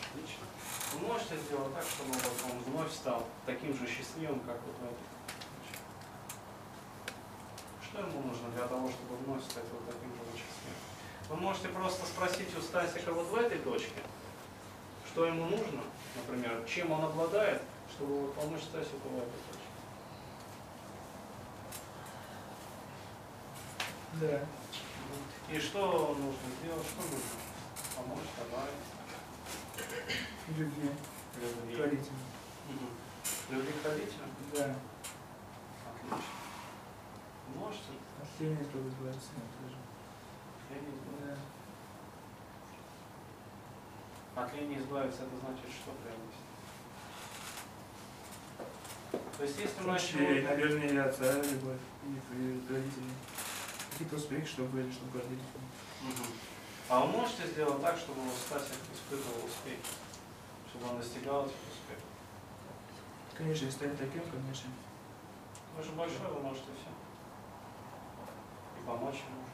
Отлично. 0.00 0.46
Вы 0.94 1.06
можете 1.06 1.36
сделать 1.36 1.74
так, 1.74 1.84
чтобы 1.84 2.14
он 2.14 2.58
вновь 2.64 2.90
стал 2.90 3.22
таким 3.44 3.76
же 3.76 3.86
счастливым, 3.86 4.40
как 4.40 4.56
вот 4.64 4.76
в 4.80 4.84
этой 4.84 4.96
точке? 4.96 5.76
Что 7.84 7.98
ему 8.00 8.22
нужно 8.26 8.48
для 8.48 8.66
того, 8.66 8.88
чтобы 8.88 9.16
вновь 9.26 9.44
стать 9.44 9.64
вот 9.72 9.84
таким 9.84 10.08
же 10.08 10.24
счастливым? 10.32 10.80
Вы 11.28 11.36
можете 11.36 11.68
просто 11.68 12.06
спросить 12.06 12.56
у 12.56 12.62
Стасика 12.62 13.12
вот 13.12 13.26
в 13.26 13.34
этой 13.36 13.58
точке, 13.58 14.00
что 15.06 15.26
ему 15.26 15.50
нужно, 15.50 15.82
например, 16.16 16.64
чем 16.66 16.92
он 16.92 17.04
обладает, 17.04 17.60
чтобы 17.92 18.22
вот 18.22 18.34
помочь 18.36 18.62
Стасику 18.62 19.06
в 19.10 19.18
этой 19.18 19.40
точке. 19.52 19.66
Да. 24.14 24.46
И 25.48 25.58
что 25.60 26.16
нужно 26.18 26.56
сделать, 26.60 26.86
что 26.86 27.02
нужно? 27.02 27.38
Помочь, 27.96 28.28
добавить. 28.36 28.86
Любви. 30.48 30.90
Любви. 31.40 31.76
К 31.76 31.78
родителям. 31.78 32.18
Мгм. 32.68 32.88
Любви 33.50 33.72
к 33.72 33.86
родителям? 33.86 34.30
Да. 34.52 34.74
Отлично. 35.86 36.24
Можете? 37.54 37.92
От 38.20 38.38
тени 38.38 38.64
чтобы 38.68 38.88
избавиться 38.88 39.30
тоже. 39.62 39.76
Я 40.70 40.76
не 40.80 40.92
знаю. 40.98 41.38
Да. 44.34 44.42
От 44.42 44.54
лени 44.54 44.78
избавиться, 44.78 45.22
это 45.22 45.36
значит 45.40 45.70
что 45.70 45.92
приобрести? 46.02 46.44
То 49.38 49.42
есть 49.44 49.58
если 49.58 49.80
мы 49.82 49.92
Вообще, 49.92 50.42
наверное, 50.42 50.88
и 50.88 50.96
отца 50.96 51.34
любовь, 51.34 51.78
и 52.04 52.06
и 52.08 52.60
родителей. 52.68 53.14
Какие-то 53.96 54.16
успехи, 54.16 54.46
чтобы 54.46 54.68
были, 54.68 54.92
чтобы 54.92 55.10
гордились. 55.12 55.40
Мгм. 56.02 56.26
А 56.90 57.00
вы 57.00 57.12
можете 57.12 57.46
сделать 57.46 57.80
так, 57.80 57.96
чтобы 57.96 58.20
Стасик 58.46 58.76
испытывал 58.92 59.46
успехи? 59.46 59.80
Чтобы 60.68 60.90
он 60.90 60.98
достигал 60.98 61.46
этих 61.46 61.54
успехов? 61.72 62.04
Конечно, 63.32 63.64
если 63.64 63.70
стать 63.70 63.98
таким, 63.98 64.20
конечно. 64.20 64.68
Вы 65.78 65.82
же 65.82 65.92
большой, 65.92 66.28
вы 66.28 66.40
можете 66.40 66.66
все. 66.66 66.92
И 68.78 68.86
помочь 68.86 69.14
ему. 69.14 69.46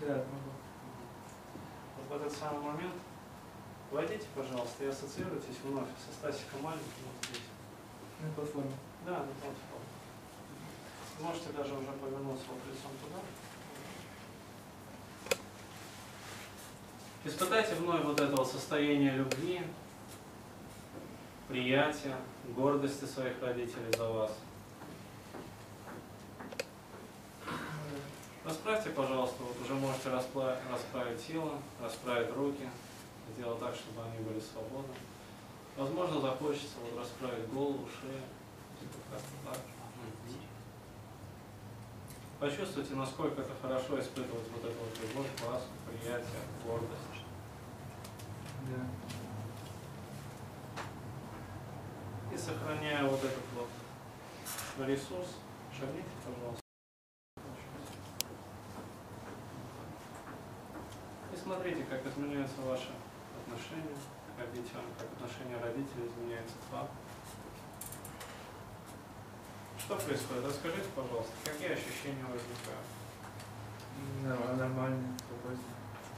Да, 0.00 0.24
могу. 0.24 0.52
Вот 1.98 2.18
в 2.18 2.26
этот 2.26 2.32
самый 2.32 2.62
момент 2.62 2.94
войдите, 3.90 4.26
пожалуйста, 4.34 4.84
и 4.84 4.86
ассоциируйтесь 4.86 5.58
вновь 5.64 5.88
со 6.06 6.14
Стасиком 6.14 6.62
маленьким 6.62 7.04
вот 7.04 7.26
здесь. 7.26 7.42
На 8.22 8.32
платформе. 8.32 8.72
Да, 9.08 9.20
на. 9.20 9.24
Можете 11.26 11.48
даже 11.56 11.72
уже 11.72 11.92
повернуться 11.92 12.44
вот 12.50 12.60
лицом 12.68 12.92
туда. 13.02 13.20
Испытайте 17.24 17.74
вновь 17.76 18.04
вот 18.04 18.20
это 18.20 18.36
вот 18.36 18.46
состояние 18.46 19.12
любви, 19.12 19.62
приятия, 21.48 22.16
гордости 22.54 23.06
своих 23.06 23.42
родителей 23.42 23.90
за 23.96 24.10
вас. 24.10 24.32
Расправьте, 28.44 28.90
пожалуйста, 28.90 29.42
вот 29.42 29.56
уже 29.64 29.72
можете 29.72 30.10
распла- 30.10 30.58
расправить 30.70 31.26
тело, 31.26 31.54
расправить 31.82 32.30
руки, 32.36 32.68
сделать 33.34 33.58
так, 33.58 33.74
чтобы 33.74 34.02
они 34.02 34.22
были 34.22 34.40
свободны. 34.40 34.94
Возможно, 35.78 36.20
захочется 36.20 36.76
вот 36.82 37.00
расправить 37.00 37.48
голову, 37.48 37.88
шею, 38.02 38.22
Почувствуйте, 42.40 42.94
насколько 42.94 43.42
это 43.42 43.50
хорошо 43.60 43.98
испытывать 43.98 44.48
вот 44.52 44.64
эту 44.64 44.78
вот 44.78 44.96
любовь, 45.02 45.26
ласку, 45.44 45.72
приятие, 45.90 46.42
гордость. 46.64 47.26
Да. 48.70 48.86
И 52.32 52.38
сохраняя 52.38 53.02
вот 53.02 53.18
этот 53.18 53.42
вот 53.56 53.68
ресурс, 54.86 55.26
шагните, 55.76 56.08
пожалуйста. 56.24 56.62
И 61.32 61.36
смотрите, 61.36 61.82
как 61.90 62.06
изменяются 62.06 62.60
ваши 62.60 62.92
отношения 63.42 63.96
к 64.36 64.40
родителям, 64.40 64.84
как 64.96 65.08
отношения 65.12 65.58
родителей 65.60 66.06
изменяются 66.06 66.54
к 66.54 66.72
вам. 66.72 66.88
Что 69.78 69.96
происходит? 69.96 70.44
Расскажите, 70.46 70.88
пожалуйста, 70.94 71.32
какие 71.44 71.68
ощущения 71.72 72.24
возникают? 72.24 72.86
Да, 74.22 74.54
нормально, 74.56 75.16
спокойно. 75.18 75.58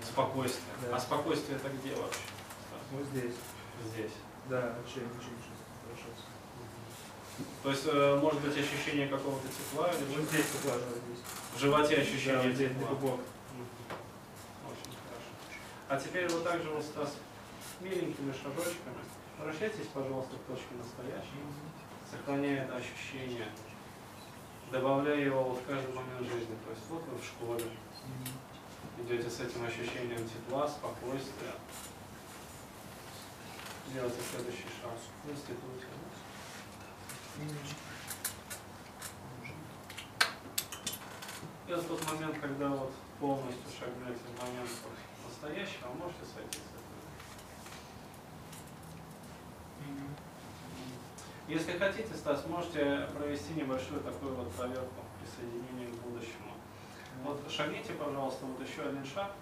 Спокойствие. 0.05 0.75
Да. 0.89 0.97
А 0.97 1.01
спокойствие 1.01 1.57
это 1.59 1.69
где 1.69 1.95
вообще? 1.95 2.21
Вот 2.93 3.05
здесь. 3.13 3.35
Здесь. 3.93 4.13
Да, 4.49 4.75
вообще 4.77 5.01
ничего 5.01 5.31
не 5.37 5.43
чувствую. 5.45 5.71
Хорошо. 5.85 6.11
То 7.63 7.71
есть, 7.71 7.87
э, 7.87 8.19
может 8.21 8.41
быть, 8.43 8.57
ощущение 8.57 9.09
какого-то 9.09 9.47
тепла 9.49 9.89
или 9.93 10.05
Вот 10.17 10.29
здесь 10.29 10.47
вот 10.65 10.75
здесь. 10.75 11.21
в 11.55 11.59
животе 11.59 11.97
Да, 11.97 12.03
ощущение 12.03 12.43
вот 12.49 12.55
здесь, 12.55 12.71
тепла? 12.71 12.89
пупок. 12.89 13.21
Очень 14.69 14.97
хорошо. 15.05 15.31
А 15.89 15.97
теперь 16.01 16.29
вот 16.29 16.45
так 16.45 16.63
же 16.63 16.71
вот, 16.71 16.85
Стас, 16.85 17.15
миленькими 17.81 18.33
шажочками. 18.33 19.01
Возвращайтесь, 19.39 19.87
пожалуйста, 19.95 20.37
к 20.37 20.43
точке 20.51 20.75
настоящей. 20.77 21.41
Сохраняя 22.11 22.65
это 22.65 22.77
ощущение. 22.77 23.47
Добавляя 24.73 25.21
его 25.21 25.45
вот 25.45 25.61
в 25.61 25.67
каждый 25.67 25.95
момент 25.95 26.27
жизни. 26.27 26.57
То 26.65 26.71
есть 26.71 26.87
вот 26.89 27.05
вы 27.05 27.19
в 27.19 27.25
школе. 27.25 27.65
Идете 28.99 29.31
с 29.31 29.41
этим 29.41 29.65
ощущением 29.65 30.29
тепла, 30.29 30.69
спокойствия. 30.69 31.55
Делайте 33.95 34.21
следующий 34.31 34.69
шаг 34.81 34.93
в 35.25 35.31
институте. 35.31 35.87
Вот 41.69 41.89
тот 41.89 42.13
момент, 42.13 42.39
когда 42.41 42.69
вот 42.69 42.93
полностью 43.21 43.71
шагнете 43.79 44.19
в 44.19 44.43
момент 44.43 44.71
настоящего, 45.27 45.89
можете 45.95 46.25
сойти 46.25 46.59
с 46.59 46.71
этого. 46.75 46.91
Если 51.51 51.77
хотите, 51.77 52.15
Стас, 52.15 52.47
можете 52.47 53.09
провести 53.19 53.55
небольшую 53.55 54.01
такую 54.03 54.37
вот 54.37 54.53
проверку 54.53 55.05
присоединения 55.21 55.93
к 55.93 55.97
будущему. 55.97 56.53
Вот 57.25 57.41
шагните, 57.51 57.93
пожалуйста, 57.95 58.47
вот 58.47 58.65
еще 58.65 58.83
один 58.83 59.05
шаг 59.05 59.33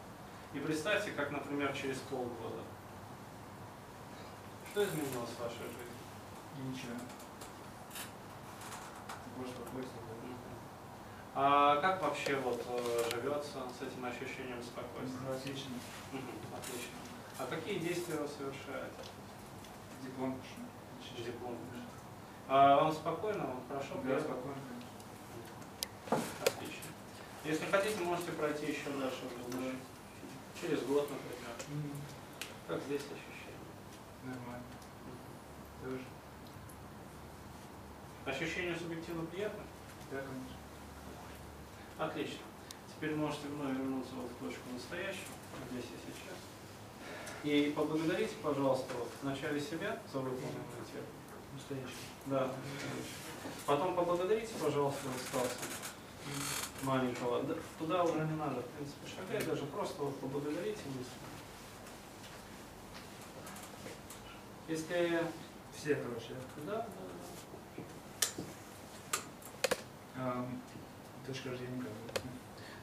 и 0.54 0.58
представьте, 0.58 1.10
как, 1.10 1.30
например, 1.30 1.70
через 1.76 1.98
полгода. 1.98 2.62
Что 4.70 4.84
изменилось 4.84 5.28
в 5.28 5.42
вашей 5.42 5.58
жизни? 5.58 6.70
Ничего. 6.70 6.94
Да. 6.96 7.04
А 11.34 11.76
как 11.82 12.00
вообще 12.00 12.36
вот 12.36 12.64
э, 12.70 13.10
живется 13.16 13.58
с 13.78 13.82
этим 13.82 14.02
ощущением 14.06 14.62
спокойствия? 14.62 15.20
Ну, 15.28 15.36
Отлично. 15.36 15.74
Отлично. 16.56 16.96
А 17.38 17.46
какие 17.46 17.78
действия 17.80 18.16
вы 18.16 18.28
совершаете? 18.28 18.96
Диплом 20.02 20.40
пишу. 20.40 21.22
Диплом. 21.22 21.58
А 22.50 22.76
вам 22.76 22.92
спокойно, 22.92 23.44
вам 23.44 23.62
хорошо? 23.68 23.94
Да, 23.96 24.00
приятно? 24.00 24.24
спокойно. 24.24 24.56
Отлично. 26.40 26.88
Если 27.44 27.66
хотите, 27.66 28.00
можете 28.00 28.32
пройти 28.32 28.66
еще 28.72 28.88
дальше 28.98 29.24
в. 29.24 30.60
Через 30.60 30.82
год, 30.84 31.10
например. 31.10 31.54
Как 32.66 32.80
здесь 32.84 33.02
ощущения? 33.02 33.68
Нормально. 34.24 34.64
Тоже. 35.84 36.04
Ощущения 38.24 38.74
субъективно 38.76 39.26
приятны? 39.26 39.62
Да, 40.10 40.16
конечно. 40.18 40.56
Отлично. 41.98 42.40
Теперь 42.88 43.14
можете 43.14 43.48
вновь 43.48 43.76
вернуться 43.76 44.14
вот 44.14 44.30
в 44.30 44.44
точку 44.44 44.70
настоящего, 44.72 45.34
здесь 45.70 45.84
и 45.84 45.98
сейчас. 46.06 46.38
И 47.44 47.72
поблагодарите, 47.76 48.34
пожалуйста, 48.42 48.94
вот 48.98 49.10
вначале 49.22 49.60
себя 49.60 50.00
за 50.10 50.18
выполненную 50.18 50.84
технику. 50.86 51.17
Настоящий. 51.58 52.08
Да. 52.26 52.50
Потом 53.66 53.94
поблагодарите, 53.96 54.54
пожалуйста, 54.62 55.08
Стаса 55.28 55.56
маленького. 56.82 57.42
Да, 57.42 57.54
Туда 57.78 58.04
уже 58.04 58.20
не 58.20 58.36
надо, 58.36 58.62
в 58.62 58.66
принципе, 58.66 59.08
шагать, 59.08 59.46
даже 59.46 59.64
просто 59.66 60.02
вот 60.02 60.18
поблагодарите 60.20 60.80
мысли. 60.86 61.18
Если... 64.68 65.22
Все, 65.76 65.96
короче. 65.96 66.34
Да, 66.66 66.76
да, 66.76 66.86
да. 68.36 68.44
Ам, 70.16 70.60
Точка 71.26 71.50
рождения 71.50 71.82
как. 71.82 72.22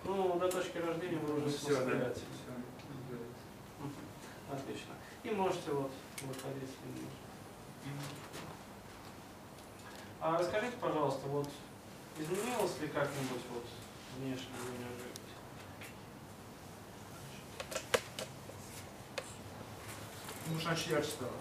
Ну, 0.06 0.40
до 0.40 0.50
точки 0.50 0.78
рождения 0.78 1.18
вы 1.18 1.38
уже 1.38 1.50
Все, 1.50 1.86
да. 1.86 2.14
Все. 2.14 2.24
Отлично. 4.52 4.94
И 5.24 5.32
можете 5.32 5.72
вот 5.72 5.92
выходить. 6.22 6.70
А 10.22 10.38
расскажите, 10.38 10.76
пожалуйста, 10.82 11.28
вот 11.28 11.48
изменилось 12.18 12.80
ли 12.82 12.88
как-нибудь 12.88 13.42
вот 13.54 13.66
внешне 14.18 14.48
не 14.80 14.86
живете? 14.86 15.22
Ну, 20.48 20.58
раньше 20.66 20.90
ярче 20.92 21.10
стало. 21.10 21.32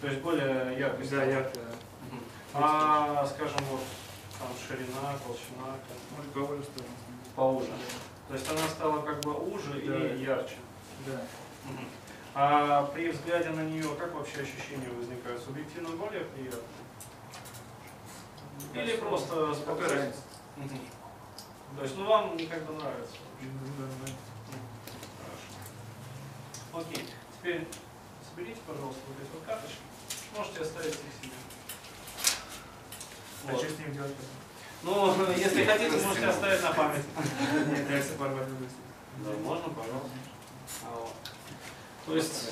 То 0.00 0.06
есть 0.08 0.20
более 0.20 0.78
ярко 0.78 1.04
Да, 1.10 1.24
ярко. 1.24 1.50
да. 1.54 2.18
А, 2.54 3.26
скажем, 3.26 3.60
вот 3.70 3.80
там 4.38 4.48
ширина, 4.66 5.14
толщина 5.24 5.76
как 5.88 6.34
Может, 6.34 6.64
стало. 6.64 6.86
поуже. 7.36 7.68
То 8.28 8.34
есть 8.34 8.50
она 8.50 8.68
стала 8.68 9.02
как 9.02 9.20
бы 9.20 9.32
уже 9.34 9.72
Да. 9.80 10.14
и 10.14 10.22
ярче. 10.22 10.56
Да. 11.06 11.20
А 12.34 12.86
при 12.86 13.10
взгляде 13.10 13.50
на 13.50 13.62
нее 13.62 13.94
как 13.98 14.14
вообще 14.14 14.40
ощущения 14.40 14.88
возникают? 14.96 15.42
Субъективно 15.42 15.90
более 15.96 16.24
приятно? 16.24 16.58
Или 18.74 18.96
просто 18.96 19.54
спокойно? 19.54 20.12
То 21.76 21.82
есть, 21.82 21.96
ну 21.96 22.04
вам 22.06 22.38
как 22.38 22.66
бы 22.66 22.74
нравится. 22.74 23.16
Хорошо. 26.72 26.86
Окей. 26.86 27.08
Теперь 27.38 27.66
соберите, 28.28 28.60
пожалуйста, 28.66 29.00
вот 29.08 29.16
эти 29.20 29.30
вот 29.34 29.44
карточки. 29.46 29.78
Можете 30.36 30.60
оставить 30.60 30.94
их 30.94 31.00
себе. 31.20 31.32
А 33.46 33.52
Вот. 33.52 33.60
что 33.60 33.70
с 33.70 33.78
ним 33.78 33.92
делать 33.92 34.14
потом? 34.14 34.42
Ну, 34.84 35.32
если 35.36 35.64
хотите, 35.64 35.96
можете 35.96 36.26
оставить 36.26 36.62
на 36.62 36.72
память. 36.72 37.04
Нет, 37.68 37.90
я 37.90 38.02
все 38.02 38.14
порвать 38.14 38.48
буду. 38.48 38.66
Да, 39.18 39.30
можно, 39.42 39.68
пожалуйста. 39.68 40.10
А. 40.84 41.08
То 42.06 42.16
есть, 42.16 42.50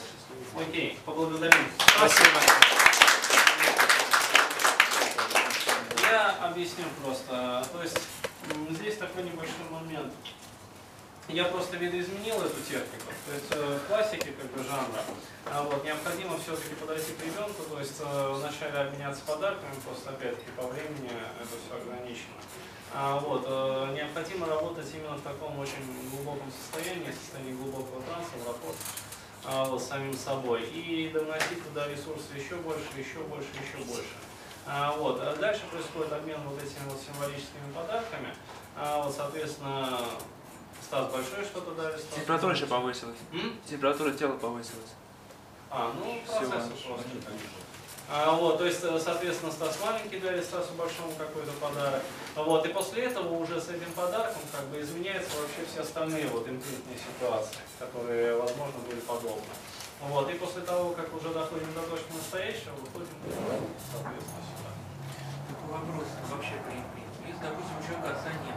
окей, 0.56 0.98
поблагодарим. 1.04 1.66
Спасибо. 1.78 2.40
Я 6.10 6.30
объясню 6.60 6.84
просто. 7.02 7.66
То 7.72 7.82
есть 7.82 7.98
здесь 8.70 8.98
такой 8.98 9.22
небольшой 9.22 9.64
момент. 9.70 10.12
Я 11.28 11.44
просто 11.44 11.76
видоизменил 11.76 12.36
эту 12.42 12.60
технику. 12.60 13.08
То 13.26 13.32
есть 13.32 13.46
э, 13.50 13.78
в 13.78 13.88
классике 13.88 14.32
как 14.32 14.50
бы 14.50 14.62
жанра 14.64 15.00
а 15.46 15.62
вот, 15.62 15.84
необходимо 15.84 16.36
все-таки 16.38 16.74
подойти 16.74 17.12
к 17.12 17.24
ребенку, 17.24 17.62
то 17.70 17.78
есть 17.78 17.96
э, 18.00 18.32
вначале 18.34 18.78
обменяться 18.78 19.22
подарками, 19.24 19.72
просто 19.86 20.10
опять-таки 20.10 20.50
по 20.56 20.66
времени 20.66 21.10
это 21.40 21.48
все 21.48 21.80
ограничено. 21.80 22.36
А, 22.92 23.20
вот, 23.20 23.44
э, 23.46 23.94
необходимо 23.94 24.46
работать 24.46 24.88
именно 24.92 25.16
в 25.16 25.22
таком 25.22 25.58
очень 25.60 25.86
глубоком 26.10 26.50
состоянии, 26.50 27.12
состоянии 27.12 27.54
глубокого 27.54 28.02
транса, 28.02 28.32
в 28.36 28.46
рапорт 28.46 29.70
вот, 29.70 29.82
с 29.82 29.86
самим 29.86 30.14
собой. 30.14 30.64
И 30.64 31.10
доносить 31.14 31.64
туда 31.64 31.88
ресурсы 31.88 32.36
еще 32.36 32.56
больше, 32.56 32.84
еще 32.98 33.20
больше, 33.20 33.48
еще 33.54 33.82
больше. 33.86 34.29
А, 34.66 34.92
вот. 34.92 35.20
а 35.20 35.34
дальше 35.36 35.62
происходит 35.70 36.12
обмен 36.12 36.40
вот 36.46 36.58
этими 36.62 36.88
вот 36.88 36.98
символическими 37.00 37.72
подарками. 37.74 38.34
А, 38.76 39.02
вот, 39.02 39.14
соответственно, 39.14 39.98
Стас 40.82 41.10
большой 41.10 41.44
что-то 41.44 41.72
дарит. 41.72 42.00
Стас 42.00 42.14
Температура 42.14 42.54
еще 42.54 42.66
повысилась. 42.66 43.18
М? 43.32 43.58
Температура 43.68 44.12
тела 44.12 44.36
повысилась. 44.36 44.90
А, 45.70 45.92
ну, 45.96 46.20
Всего 46.26 46.54
лишь. 46.56 46.84
просто. 46.84 47.04
А, 48.12 48.32
вот, 48.32 48.58
то 48.58 48.64
есть, 48.64 48.82
э, 48.82 48.98
соответственно, 48.98 49.52
Стас 49.52 49.78
маленький 49.80 50.18
дарит 50.18 50.44
Стасу 50.44 50.72
большому 50.74 51.12
какой-то 51.16 51.52
подарок. 51.60 52.02
Вот, 52.34 52.66
и 52.66 52.68
после 52.70 53.04
этого 53.04 53.36
уже 53.36 53.60
с 53.60 53.68
этим 53.68 53.92
подарком 53.92 54.42
как 54.50 54.66
бы 54.66 54.80
изменяются 54.80 55.30
вообще 55.40 55.64
все 55.70 55.82
остальные 55.82 56.26
вот 56.26 56.48
имплитные 56.48 56.96
ситуации, 56.98 57.58
которые, 57.78 58.36
возможно, 58.36 58.80
были 58.88 58.98
подобны. 58.98 59.42
Вот, 60.02 60.30
и 60.30 60.34
после 60.34 60.62
того, 60.62 60.90
как 60.90 61.12
уже 61.14 61.28
доходим 61.28 61.72
до 61.74 61.82
точки 61.82 62.12
настоящего, 62.12 62.72
выходим, 62.80 63.12
соответственно, 63.92 64.42
сюда. 64.48 64.72
Такой 65.48 65.68
вопрос 65.68 66.08
вообще 66.30 66.56
про 66.64 66.72
импринт. 66.72 67.14
Если, 67.28 67.42
допустим, 67.44 67.76
у 67.76 67.82
человека 67.84 68.16
отца 68.16 68.32
нет, 68.32 68.56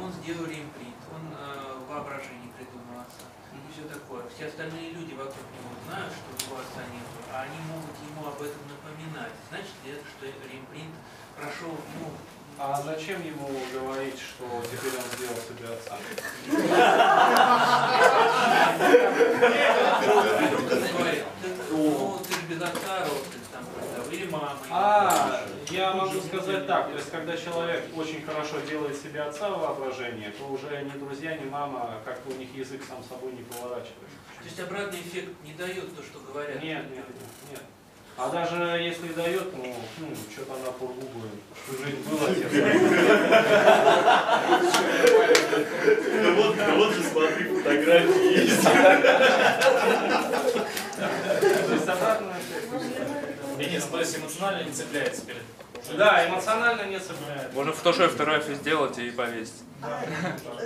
он 0.00 0.12
сделал 0.12 0.46
реимпринт, 0.48 1.00
он 1.12 1.36
э, 1.36 1.84
воображение 1.84 2.48
придумал 2.56 3.04
отца 3.04 3.28
и 3.52 3.58
все 3.72 3.84
такое. 3.92 4.24
Все 4.32 4.46
остальные 4.46 4.96
люди 4.96 5.12
вокруг 5.14 5.44
него 5.52 5.70
знают, 5.84 6.12
что 6.16 6.28
его 6.32 6.56
отца 6.62 6.82
нет, 6.88 7.06
а 7.28 7.44
они 7.44 7.58
могут 7.68 7.94
ему 8.00 8.24
об 8.24 8.40
этом 8.40 8.62
напоминать. 8.70 9.34
Значит 9.50 9.74
ли 9.84 9.98
это, 9.98 10.04
что 10.06 10.26
реимпринт 10.26 10.94
прошел, 11.36 11.76
ну, 11.76 12.08
А 12.62 12.82
зачем 12.84 13.24
ему 13.24 13.48
говорить, 13.72 14.18
что 14.20 14.44
теперь 14.70 14.92
он 14.94 15.04
сделал 15.16 15.36
себе 15.36 15.66
отца? 15.72 15.96
ты 24.10 24.16
или 24.16 24.30
мама. 24.30 24.58
А, 24.70 25.40
я 25.70 25.94
могу 25.94 26.20
сказать 26.20 26.66
так, 26.66 26.90
то 26.90 26.96
есть 26.96 27.10
когда 27.10 27.34
человек 27.36 27.84
очень 27.96 28.22
хорошо 28.26 28.60
делает 28.68 28.96
себе 29.00 29.22
отца 29.22 29.48
в 29.50 29.60
воображении, 29.60 30.28
то 30.28 30.44
уже 30.44 30.82
ни 30.82 30.98
друзья, 30.98 31.36
ни 31.38 31.48
мама, 31.48 32.00
как-то 32.04 32.28
у 32.30 32.36
них 32.36 32.54
язык 32.54 32.82
сам 32.86 33.02
собой 33.02 33.32
не 33.32 33.42
поворачивается. 33.44 34.18
То 34.38 34.44
есть 34.44 34.60
обратный 34.60 35.00
эффект 35.00 35.30
не 35.44 35.54
дает 35.54 35.96
то, 35.96 36.02
что 36.02 36.18
говорят. 36.20 36.62
Нет, 36.62 36.84
нет, 36.90 37.06
нет, 37.08 37.52
нет. 37.52 37.62
А 38.16 38.28
даже 38.28 38.56
если 38.82 39.08
дает, 39.14 39.56
ну, 39.56 39.74
ну 39.98 40.08
что-то 40.32 40.54
она 40.54 40.70
погуглит. 40.72 41.40
Всю 41.64 41.74
жизнь 41.82 42.02
был 42.08 42.18
отец. 42.26 42.50
Да 46.22 46.30
вот, 46.74 46.94
же 46.94 47.02
смотри, 47.02 47.44
фотографии 47.44 48.40
есть. 48.40 48.62
То 48.62 48.70
есть 51.74 51.86
эффект. 51.86 52.22
Денис, 53.58 53.84
то 53.84 53.98
есть 54.00 54.16
эмоционально 54.18 54.62
не 54.64 54.72
цепляется 54.72 55.22
перед 55.22 55.42
Да, 55.96 56.28
эмоционально 56.28 56.82
не 56.82 56.98
цепляет. 56.98 57.52
Можно 57.54 57.72
в 57.72 57.76
фотошопе 57.76 58.08
фотографию 58.08 58.56
сделать 58.56 58.98
и 58.98 59.10
повесить. 59.10 59.62
А 59.82 60.02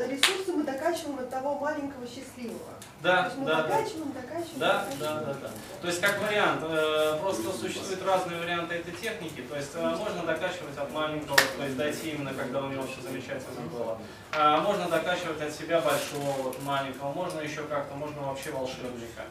ресурсы 0.08 0.52
мы 0.52 0.64
докачиваем 0.64 1.20
от 1.20 1.30
того 1.30 1.58
маленького 1.60 2.04
счастливого. 2.06 2.58
То 2.58 2.86
Да, 3.02 3.24
есть 3.26 3.36
мы 3.38 3.46
да, 3.46 3.54
да. 3.54 3.62
докачиваем, 3.62 4.12
докачиваем. 4.12 4.58
Да, 4.58 4.84
докачиваем. 4.84 4.98
да, 5.00 5.24
да, 5.24 5.34
да. 5.42 5.50
То 5.80 5.86
есть 5.86 6.00
как 6.00 6.20
вариант, 6.20 6.60
э, 6.64 7.18
просто 7.20 7.52
существуют 7.52 8.04
разные 8.04 8.40
варианты 8.40 8.74
этой 8.74 8.92
техники. 8.92 9.42
То 9.48 9.56
есть 9.56 9.70
э, 9.74 9.88
можно 9.88 10.22
докачивать 10.24 10.76
от 10.76 10.90
маленького, 10.92 11.36
то 11.36 11.62
есть 11.64 11.76
дойти 11.76 12.10
именно, 12.10 12.34
когда 12.34 12.60
у 12.62 12.68
него 12.68 12.82
все 12.84 13.02
замечательно 13.02 13.60
было. 13.72 13.98
А 14.32 14.60
можно 14.60 14.88
докачивать 14.88 15.40
от 15.40 15.52
себя 15.52 15.80
большого, 15.80 16.42
вот, 16.42 16.60
маленького, 16.62 17.12
можно 17.12 17.40
еще 17.40 17.62
как-то, 17.64 17.94
можно 17.94 18.20
вообще 18.22 18.50
волшебника. 18.50 19.22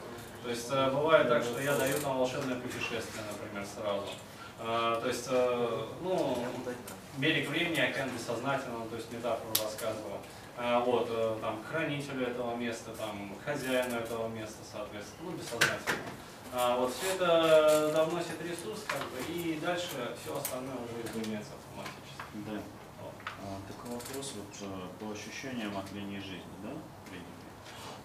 То 0.44 0.50
есть 0.50 0.68
э, 0.72 0.92
бывает 0.92 1.28
так, 1.28 1.44
что 1.44 1.60
я 1.62 1.74
даю 1.76 1.98
там 2.00 2.18
волшебное 2.18 2.56
путешествие, 2.56 3.24
например, 3.30 3.66
сразу. 3.68 4.08
А, 4.66 5.00
то 5.02 5.08
есть, 5.10 5.28
э, 5.30 5.86
ну, 6.02 6.38
берег 7.18 7.50
времени, 7.50 7.80
океан 7.80 8.10
бессознательного, 8.10 8.88
то 8.88 8.96
есть 8.96 9.12
метафору 9.12 9.52
рассказывал. 9.62 10.20
А, 10.56 10.80
вот, 10.80 11.08
э, 11.10 11.38
там, 11.42 11.62
хранителю 11.64 12.28
этого 12.28 12.56
места, 12.56 12.92
там, 12.92 13.36
хозяину 13.44 13.98
этого 13.98 14.30
места, 14.30 14.60
соответственно, 14.72 15.32
ну, 15.32 15.38
бессознательно. 15.38 15.98
А, 16.54 16.78
вот, 16.78 16.94
все 16.94 17.16
это 17.16 17.92
довносит 17.94 18.42
ресурс, 18.42 18.86
как 18.88 19.02
бы, 19.12 19.34
и 19.34 19.60
дальше 19.60 20.16
все 20.22 20.38
остальное 20.38 20.76
уже 20.76 21.02
изменяется 21.04 21.52
автоматически. 21.60 22.24
Да. 22.48 22.62
Вот. 23.02 23.68
Такой 23.68 23.92
вопрос 23.92 24.34
вот 24.38 24.70
э, 24.70 24.88
по 25.00 25.12
ощущениям 25.12 25.78
от 25.78 25.92
линии 25.92 26.20
жизни, 26.20 26.56
да. 26.64 26.70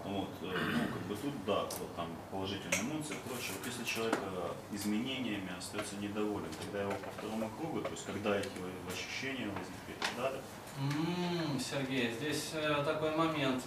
Вот, 0.05 0.31
э, 0.43 0.47
ну, 0.47 0.79
как 0.93 1.03
бы 1.09 1.17
тут, 1.17 1.45
да, 1.45 1.63
вот 1.63 1.95
там 1.97 2.07
положительные 2.31 2.81
эмоции 2.81 3.15
и 3.15 3.29
прочее. 3.29 3.53
Вот 3.59 3.67
если 3.67 3.85
человек 3.85 4.19
э, 4.23 4.75
изменениями 4.75 5.51
остается 5.59 5.97
недоволен, 5.97 6.49
тогда 6.61 6.83
его 6.83 6.93
по 6.93 7.11
второму 7.11 7.51
кругу, 7.59 7.81
то 7.81 7.91
есть 7.91 8.07
когда 8.07 8.37
эти 8.37 8.49
ощущения 8.91 9.47
возникли 9.49 9.93
и 9.93 10.01
так 10.01 10.11
далее. 10.17 10.41
М, 10.81 11.59
Сергей, 11.61 12.13
здесь 12.13 12.51
э, 12.55 12.83
такой 12.87 13.15
момент. 13.17 13.65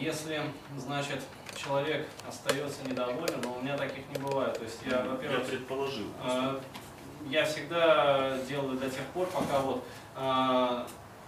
Если, 0.00 0.40
значит, 0.78 1.22
человек 1.54 2.08
остается 2.26 2.82
недоволен, 2.88 3.40
но 3.44 3.52
у 3.58 3.62
меня 3.62 3.76
таких 3.76 4.08
не 4.08 4.18
бывает. 4.18 4.54
То 4.58 4.64
есть 4.64 4.78
я, 4.84 5.00
Я 5.00 5.04
во-первых, 5.04 5.46
предположил. 5.46 6.06
э, 6.24 6.60
я 7.28 7.44
всегда 7.44 8.38
делаю 8.48 8.78
до 8.78 8.88
тех 8.88 9.04
пор, 9.12 9.26
пока 9.28 9.60
вот 9.60 9.84
э, 10.16 10.86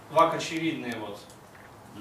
вак 0.09 0.33
очевидные 0.33 0.97
вот. 0.97 1.19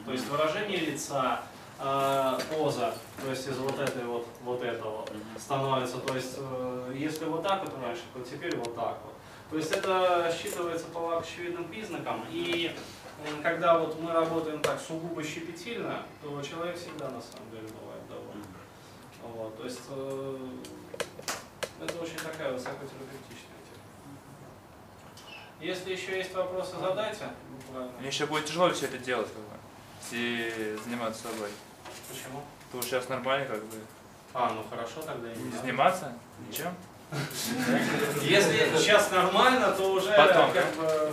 То 0.06 0.12
есть 0.12 0.26
выражение 0.28 0.78
лица, 0.78 1.42
э, 1.82 2.38
поза, 2.50 2.94
то 3.20 3.30
есть 3.30 3.46
из 3.48 3.58
вот 3.58 3.78
этой 3.78 4.04
вот, 4.04 4.26
вот 4.42 4.62
этого 4.62 5.04
становится. 5.38 5.98
То 5.98 6.14
есть 6.14 6.34
э, 6.38 6.94
если 6.96 7.24
вот 7.24 7.42
так 7.42 7.64
вот 7.64 7.74
раньше, 7.82 8.02
то 8.14 8.20
теперь 8.20 8.56
вот 8.56 8.74
так 8.74 8.98
вот. 9.04 9.14
То 9.50 9.56
есть 9.56 9.72
это 9.72 10.32
считывается 10.32 10.86
по 10.92 11.18
очевидным 11.18 11.64
признакам. 11.64 12.24
И 12.30 12.74
когда 13.42 13.78
вот 13.78 14.00
мы 14.00 14.12
работаем 14.12 14.60
так 14.62 14.80
сугубо 14.80 15.22
щепетильно, 15.22 16.02
то 16.22 16.40
человек 16.42 16.76
всегда 16.76 17.10
на 17.10 17.20
самом 17.20 17.50
деле 17.50 17.68
бывает 17.68 18.02
доволен. 18.08 18.44
Вот, 19.22 19.56
то 19.56 19.64
есть 19.64 19.80
э, 19.90 20.38
это 21.80 21.98
очень 22.02 22.16
такая 22.16 22.52
высокотерапевтичная 22.52 23.60
тема. 23.68 23.84
Если 25.60 25.92
еще 25.92 26.16
есть 26.16 26.34
вопросы, 26.34 26.76
задайте. 26.80 27.26
Буквально. 27.66 27.92
Мне 27.98 28.08
еще 28.08 28.26
будет 28.26 28.46
тяжело 28.46 28.70
все 28.70 28.86
это 28.86 28.98
делать, 28.98 29.28
как 29.28 29.42
бы. 29.42 29.56
Если 30.10 30.76
заниматься 30.82 31.22
собой. 31.22 31.50
Почему? 32.12 32.42
То 32.72 32.82
сейчас 32.82 33.08
нормально, 33.08 33.46
как 33.46 33.64
бы. 33.64 33.76
А, 34.34 34.52
ну 34.54 34.64
хорошо 34.68 35.02
тогда 35.02 35.28
не 35.28 35.44
надо. 35.44 35.62
заниматься? 35.62 36.12
Ничем? 36.48 36.74
Если 38.22 38.76
сейчас 38.78 39.10
нормально, 39.10 39.72
то 39.72 39.92
уже 39.92 40.10
Потом, 40.12 40.52
как 40.52 40.74
бы 40.76 40.84
э, 40.86 41.12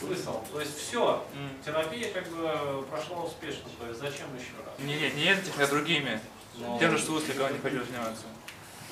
смысл. 0.00 0.42
То 0.52 0.60
есть 0.60 0.76
все, 0.76 1.24
терапия 1.64 2.12
как 2.12 2.26
бы 2.28 2.82
прошла 2.90 3.22
успешно. 3.22 3.68
То 3.78 3.86
есть 3.86 4.00
зачем 4.00 4.26
еще 4.34 4.52
раз? 4.64 4.74
Не, 4.78 4.96
нет, 4.96 5.14
не 5.14 5.24
этих, 5.24 5.60
а 5.60 5.66
другими. 5.66 6.20
Ну, 6.56 6.78
Тем 6.78 6.90
же, 6.92 6.98
что 6.98 7.18
Сусликова 7.18 7.48
не 7.48 7.58
хочу 7.58 7.84
заниматься. 7.84 8.24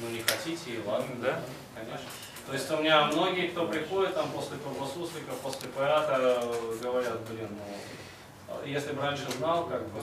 Ну 0.01 0.09
не 0.11 0.23
хотите 0.23 0.71
и 0.71 0.83
ладно. 0.87 1.15
Да? 1.21 1.41
Конечно. 1.75 2.07
То 2.47 2.53
есть 2.55 2.71
у 2.71 2.77
меня 2.79 3.05
многие, 3.07 3.49
кто 3.49 3.67
приходит 3.67 4.15
там 4.15 4.31
после 4.31 4.57
Суслика, 4.95 5.33
после 5.43 5.69
пиата, 5.69 6.41
говорят, 6.81 7.21
блин, 7.29 7.49
ну, 7.51 8.55
если 8.65 8.93
бы 8.93 9.03
раньше 9.03 9.31
знал, 9.37 9.67
как 9.67 9.83
бы, 9.89 10.01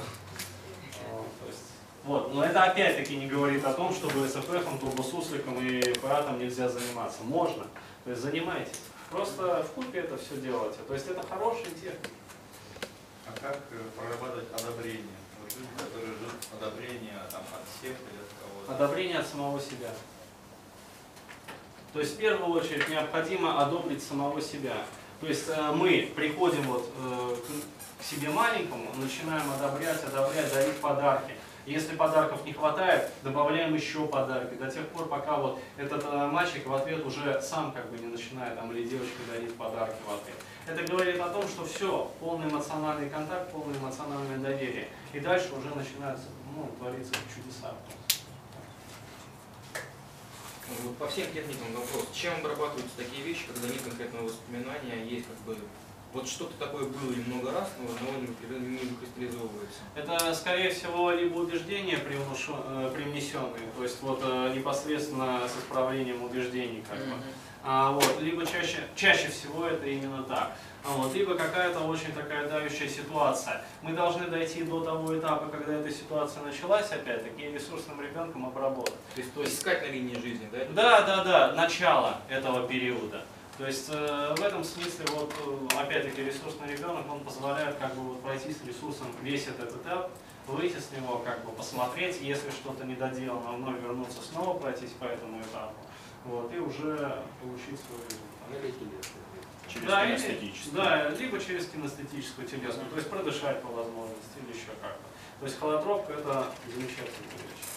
то 1.39 1.47
есть, 1.47 1.59
вот, 2.03 2.33
но 2.33 2.43
это 2.43 2.63
опять-таки 2.63 3.15
не 3.15 3.27
говорит 3.27 3.65
о 3.65 3.73
том, 3.73 3.93
что 3.93 4.07
БСФФом, 4.07 4.77
турбосусликом 4.79 5.59
и 5.65 5.81
пиатом 5.81 6.39
нельзя 6.39 6.69
заниматься. 6.69 7.23
Можно, 7.23 7.65
то 8.03 8.11
есть 8.11 8.21
занимайтесь. 8.21 8.79
Просто 9.09 9.63
в 9.63 9.71
купе 9.73 9.99
это 9.99 10.17
все 10.17 10.37
делайте. 10.37 10.79
То 10.87 10.93
есть 10.93 11.07
это 11.07 11.25
хорошая 11.27 11.65
техника. 11.65 12.09
А 13.27 13.31
как 13.39 13.59
э, 13.71 13.77
прорабатывать 13.97 14.47
одобрение? 14.53 15.17
Вот 15.41 15.51
люди, 15.55 15.69
которые 15.77 16.13
ждут 16.13 16.31
одобрения 16.59 17.19
там, 17.31 17.41
от 17.41 17.67
всех 17.69 17.91
или 17.91 18.19
от 18.19 18.29
кого-то. 18.39 18.75
Одобрение 18.75 19.19
от 19.19 19.27
самого 19.27 19.59
себя. 19.59 19.89
То 21.93 21.99
есть 21.99 22.15
в 22.15 22.17
первую 22.17 22.59
очередь 22.59 22.89
необходимо 22.89 23.63
одобрить 23.63 24.03
самого 24.03 24.41
себя. 24.41 24.85
То 25.21 25.27
есть 25.27 25.47
э, 25.47 25.71
мы 25.71 26.11
приходим 26.15 26.63
вот 26.63 26.91
э, 26.99 27.35
себе 28.09 28.29
маленькому, 28.29 28.93
начинаем 28.95 29.49
одобрять, 29.51 30.03
одобрять, 30.03 30.53
дарить 30.53 30.79
подарки. 30.79 31.33
Если 31.65 31.95
подарков 31.95 32.45
не 32.45 32.53
хватает, 32.53 33.09
добавляем 33.23 33.73
еще 33.73 34.05
подарки 34.05 34.53
до 34.53 34.69
тех 34.69 34.87
пор, 34.89 35.07
пока 35.07 35.37
вот 35.37 35.59
этот 35.77 36.05
э, 36.05 36.27
мальчик 36.27 36.67
в 36.67 36.73
ответ 36.75 37.03
уже 37.03 37.41
сам 37.41 37.71
как 37.71 37.89
бы 37.89 37.97
не 37.97 38.05
начинает 38.05 38.55
там 38.55 38.71
или 38.71 38.87
девочка 38.87 39.17
дарить 39.31 39.55
подарки 39.55 39.97
в 40.07 40.13
ответ. 40.13 40.35
Это 40.67 40.83
говорит 40.91 41.19
о 41.19 41.29
том, 41.29 41.47
что 41.47 41.65
все, 41.65 42.11
полный 42.19 42.47
эмоциональный 42.47 43.09
контакт, 43.09 43.51
полное 43.51 43.75
эмоциональное 43.79 44.37
доверие. 44.37 44.89
И 45.11 45.19
дальше 45.19 45.49
уже 45.55 45.73
начинаются, 45.73 46.25
ну, 46.55 46.69
твориться 46.77 47.13
чудеса. 47.35 47.73
Вот 50.83 50.97
по 50.97 51.07
всем 51.07 51.25
техникам 51.33 51.73
вопрос, 51.73 52.09
чем 52.13 52.33
обрабатываются 52.35 52.97
такие 52.97 53.23
вещи, 53.23 53.45
когда 53.47 53.67
нет 53.69 53.81
конкретного 53.81 54.25
воспоминания, 54.25 54.93
а 54.93 54.95
есть 54.95 55.25
как 55.27 55.37
бы 55.39 55.57
вот 56.15 56.27
что-то 56.29 56.53
такое 56.57 56.85
было 56.85 57.11
и 57.11 57.29
много 57.29 57.51
раз, 57.51 57.69
но 57.77 57.93
одного 57.93 58.21
не 58.21 58.69
не 58.69 58.77
выкристаллизовывается. 58.77 59.79
Это, 59.95 60.33
скорее 60.33 60.69
всего, 60.69 61.11
либо 61.11 61.39
убеждения 61.39 61.97
э, 61.97 62.91
привнесенные, 62.93 63.69
то 63.75 63.83
есть 63.83 64.01
вот 64.01 64.21
э, 64.23 64.53
непосредственно 64.55 65.41
с 65.45 65.61
исправлением 65.61 66.23
убеждений, 66.23 66.83
как 66.89 66.99
бы. 66.99 67.15
А, 67.67 67.91
вот, 67.91 68.21
либо 68.21 68.45
чаще, 68.45 68.77
чаще 68.95 69.27
всего 69.27 69.65
это 69.65 69.87
именно 69.87 70.23
так. 70.23 70.55
А 70.85 70.89
вот, 70.91 71.13
либо 71.15 71.35
какая-то 71.35 71.79
очень 71.79 72.13
такая 72.13 72.47
давящая 72.47 72.87
ситуация. 72.87 73.65
Мы 73.81 73.93
должны 73.93 74.27
дойти 74.27 74.63
до 74.63 74.81
того 74.81 75.17
этапа, 75.17 75.47
когда 75.47 75.73
эта 75.73 75.91
ситуация 75.91 76.43
началась, 76.43 76.91
опять-таки, 76.91 77.43
и 77.43 77.51
ресурсным 77.51 77.99
ребенком 77.99 78.45
обработать. 78.45 78.93
То 79.15 79.21
есть, 79.21 79.33
то 79.33 79.41
есть 79.41 79.57
искать 79.57 79.81
на 79.81 79.87
линии 79.87 80.13
жизни, 80.13 80.47
да? 80.51 80.59
Да, 80.69 81.01
да, 81.01 81.23
да, 81.23 81.51
начало 81.53 82.17
этого 82.29 82.67
периода. 82.67 83.25
То 83.57 83.65
есть 83.65 83.85
э, 83.89 84.35
в 84.37 84.41
этом 84.43 84.63
смысле, 84.65 85.05
вот, 85.13 85.33
э, 85.71 85.77
опять-таки, 85.79 86.23
ресурсный 86.25 86.67
ребенок, 86.67 87.09
он 87.09 87.21
позволяет 87.21 87.77
как 87.77 87.95
бы 87.95 88.01
вот 88.01 88.21
пройти 88.21 88.51
с 88.51 88.61
ресурсом 88.65 89.07
весь 89.21 89.47
этот 89.47 89.73
этап, 89.77 90.11
выйти 90.45 90.77
с 90.77 90.91
него, 90.91 91.19
как 91.19 91.45
бы 91.45 91.51
посмотреть, 91.53 92.19
если 92.21 92.49
что-то 92.51 92.83
не 92.85 92.95
доделано, 92.95 93.53
вновь 93.53 93.79
вернуться 93.81 94.21
снова, 94.21 94.59
пройтись 94.59 94.91
по 94.99 95.05
этому 95.05 95.41
этапу, 95.41 95.73
вот, 96.25 96.53
и 96.53 96.57
уже 96.59 97.23
получить 97.41 97.79
свой 97.87 97.99
результат. 98.03 98.75
Через 99.69 99.87
Да, 99.87 100.05
или- 100.05 100.15
кинестетическое. 100.17 100.73
да, 100.85 101.09
либо 101.11 101.39
через 101.39 101.67
кинестетическую 101.67 102.47
телесную, 102.47 102.89
то 102.89 102.97
есть 102.97 103.09
продышать 103.09 103.61
по 103.61 103.69
возможности 103.69 104.37
или 104.45 104.53
еще 104.55 104.67
как-то. 104.81 105.01
То 105.39 105.45
есть 105.45 105.57
холотропка 105.59 106.13
это 106.13 106.47
замечательная 106.67 107.31
вещь. 107.33 107.74